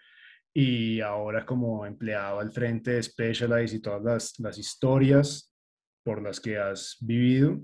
y 0.54 1.02
ahora 1.02 1.46
como 1.46 1.86
empleado 1.86 2.40
al 2.40 2.54
frente 2.54 2.92
de 2.92 3.04
Specialized 3.04 3.76
y 3.76 3.82
todas 3.82 4.04
las, 4.04 4.40
las 4.40 4.58
historias 4.58 5.53
por 6.04 6.22
las 6.22 6.40
que 6.40 6.58
has 6.58 6.98
vivido, 7.02 7.60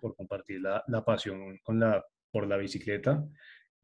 por 0.00 0.14
compartir 0.16 0.60
la, 0.60 0.82
la 0.88 1.04
pasión 1.04 1.58
por 2.30 2.46
la 2.46 2.56
bicicleta. 2.56 3.24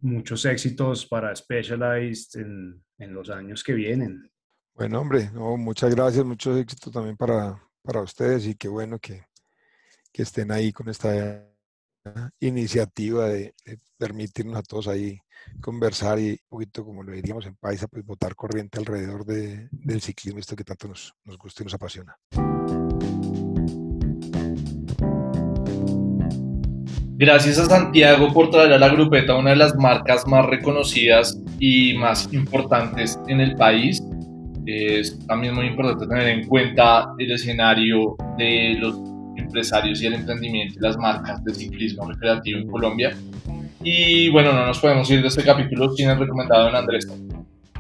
Muchos 0.01 0.45
éxitos 0.45 1.07
para 1.07 1.35
Specialized 1.35 2.41
en, 2.41 2.83
en 2.99 3.15
los 3.15 3.31
años 3.31 3.63
que 3.63 3.75
vienen. 3.75 4.31
Bueno, 4.75 5.01
hombre, 5.01 5.31
muchas 5.33 5.95
gracias, 5.95 6.25
mucho 6.25 6.57
éxito 6.57 6.91
también 6.91 7.17
para, 7.17 7.63
para 7.83 8.01
ustedes 8.01 8.47
y 8.47 8.55
qué 8.55 8.69
bueno 8.69 8.99
que, 8.99 9.25
que 10.13 10.23
estén 10.23 10.51
ahí 10.53 10.73
con 10.73 10.89
esta 10.89 11.47
iniciativa 12.41 13.29
de, 13.29 13.55
permitirnos 13.99 14.57
a 14.57 14.63
todos 14.63 14.89
ahí 14.89 15.19
conversar 15.61 16.19
y 16.19 16.31
un 16.31 16.39
poquito, 16.49 16.85
como 16.85 17.03
lo 17.03 17.13
diríamos 17.13 17.47
en 17.47 17.57
Paisa, 17.57 17.89
pues 17.89 18.05
botar 18.05 18.35
corriente 18.35 18.79
alrededor 18.79 19.25
de, 19.25 19.69
del 19.71 20.01
ciclismo, 20.01 20.41
esto 20.41 20.57
que 20.57 20.65
tanto 20.65 20.89
nos, 20.89 21.15
nos 21.25 21.37
gusta 21.37 21.63
y 21.63 21.65
nos 21.65 21.75
apasiona. 21.75 22.17
Gracias 27.21 27.59
a 27.59 27.67
Santiago 27.67 28.33
por 28.33 28.49
traer 28.49 28.73
a 28.73 28.79
la 28.79 28.89
grupeta 28.89 29.37
una 29.37 29.51
de 29.51 29.57
las 29.57 29.77
marcas 29.77 30.27
más 30.27 30.47
reconocidas 30.47 31.39
y 31.59 31.93
más 31.93 32.33
importantes 32.33 33.21
en 33.29 33.43
el 33.43 33.57
país. 33.57 34.03
Es 34.65 35.19
también 35.27 35.55
muy 35.55 35.67
importante 35.67 36.07
tener 36.07 36.29
en 36.29 36.47
cuenta 36.47 37.13
el 37.19 37.31
escenario 37.31 38.17
de 38.39 38.79
los 38.81 38.99
empresarios 39.37 40.01
y 40.01 40.07
el 40.07 40.15
emprendimiento 40.15 40.77
y 40.79 40.83
las 40.83 40.97
marcas 40.97 41.45
de 41.45 41.53
ciclismo 41.53 42.09
recreativo 42.09 42.61
en 42.61 42.71
Colombia. 42.71 43.15
Y 43.85 44.31
bueno, 44.31 44.55
no 44.55 44.65
nos 44.65 44.79
podemos 44.79 45.11
ir 45.11 45.21
de 45.21 45.29
este 45.29 45.45
capítulo 45.45 45.93
sin 45.93 46.09
el 46.09 46.19
recomendado 46.19 46.65
don 46.65 46.75
Andrés. 46.75 47.07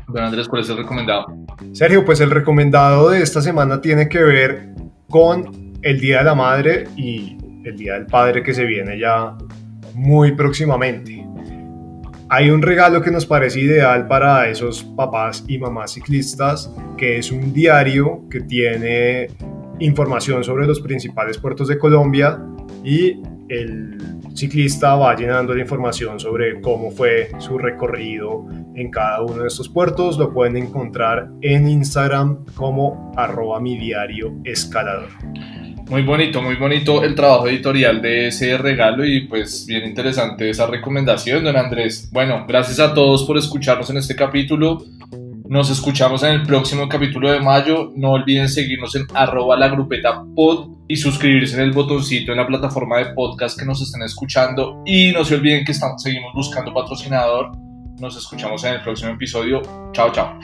Don 0.06 0.22
Andrés, 0.22 0.48
¿cuál 0.48 0.60
es 0.60 0.68
el 0.68 0.76
recomendado? 0.76 1.24
Sergio, 1.72 2.04
pues 2.04 2.20
el 2.20 2.30
recomendado 2.30 3.08
de 3.08 3.22
esta 3.22 3.40
semana 3.40 3.80
tiene 3.80 4.06
que 4.06 4.22
ver 4.22 4.68
con 5.08 5.78
el 5.80 5.98
Día 5.98 6.18
de 6.18 6.24
la 6.24 6.34
Madre 6.34 6.88
y 6.94 7.38
el 7.64 7.76
Día 7.76 7.94
del 7.94 8.06
Padre 8.06 8.42
que 8.42 8.54
se 8.54 8.64
viene 8.64 8.98
ya 8.98 9.36
muy 9.94 10.32
próximamente. 10.32 11.26
Hay 12.28 12.48
un 12.50 12.62
regalo 12.62 13.02
que 13.02 13.10
nos 13.10 13.26
parece 13.26 13.60
ideal 13.60 14.06
para 14.06 14.48
esos 14.48 14.84
papás 14.84 15.44
y 15.48 15.58
mamás 15.58 15.94
ciclistas, 15.94 16.72
que 16.96 17.18
es 17.18 17.32
un 17.32 17.52
diario 17.52 18.22
que 18.30 18.40
tiene 18.40 19.28
información 19.80 20.44
sobre 20.44 20.66
los 20.66 20.80
principales 20.80 21.38
puertos 21.38 21.66
de 21.66 21.78
Colombia 21.78 22.38
y 22.84 23.20
el 23.48 23.98
ciclista 24.34 24.94
va 24.94 25.16
llenando 25.16 25.54
la 25.54 25.60
información 25.60 26.20
sobre 26.20 26.60
cómo 26.60 26.92
fue 26.92 27.30
su 27.38 27.58
recorrido 27.58 28.46
en 28.76 28.90
cada 28.92 29.22
uno 29.22 29.42
de 29.42 29.48
estos 29.48 29.68
puertos. 29.68 30.16
Lo 30.16 30.32
pueden 30.32 30.56
encontrar 30.56 31.30
en 31.40 31.68
Instagram 31.68 32.44
como 32.54 33.12
arroba 33.16 33.60
mi 33.60 33.76
diario 33.76 34.32
escalador. 34.44 35.08
Muy 35.90 36.02
bonito, 36.02 36.40
muy 36.40 36.54
bonito 36.54 37.02
el 37.02 37.16
trabajo 37.16 37.48
editorial 37.48 38.00
de 38.00 38.28
ese 38.28 38.56
regalo 38.56 39.04
y 39.04 39.22
pues 39.22 39.66
bien 39.66 39.84
interesante 39.84 40.48
esa 40.48 40.68
recomendación, 40.68 41.42
don 41.42 41.56
Andrés. 41.56 42.08
Bueno, 42.12 42.44
gracias 42.46 42.78
a 42.78 42.94
todos 42.94 43.24
por 43.24 43.36
escucharnos 43.36 43.90
en 43.90 43.96
este 43.96 44.14
capítulo. 44.14 44.84
Nos 45.48 45.68
escuchamos 45.68 46.22
en 46.22 46.34
el 46.34 46.42
próximo 46.44 46.88
capítulo 46.88 47.32
de 47.32 47.40
mayo. 47.40 47.90
No 47.96 48.12
olviden 48.12 48.48
seguirnos 48.48 48.94
en 48.94 49.08
arroba 49.14 49.56
la 49.56 49.66
grupeta 49.66 50.22
pod 50.36 50.68
y 50.86 50.94
suscribirse 50.94 51.56
en 51.56 51.62
el 51.62 51.72
botoncito 51.72 52.30
en 52.30 52.38
la 52.38 52.46
plataforma 52.46 52.98
de 52.98 53.06
podcast 53.06 53.58
que 53.58 53.66
nos 53.66 53.82
estén 53.82 54.02
escuchando. 54.02 54.84
Y 54.86 55.10
no 55.10 55.24
se 55.24 55.34
olviden 55.34 55.64
que 55.64 55.72
estamos, 55.72 56.04
seguimos 56.04 56.32
buscando 56.34 56.72
patrocinador. 56.72 57.50
Nos 57.98 58.16
escuchamos 58.16 58.62
en 58.62 58.74
el 58.74 58.80
próximo 58.80 59.10
episodio. 59.10 59.60
Chao, 59.92 60.12
chao. 60.12 60.38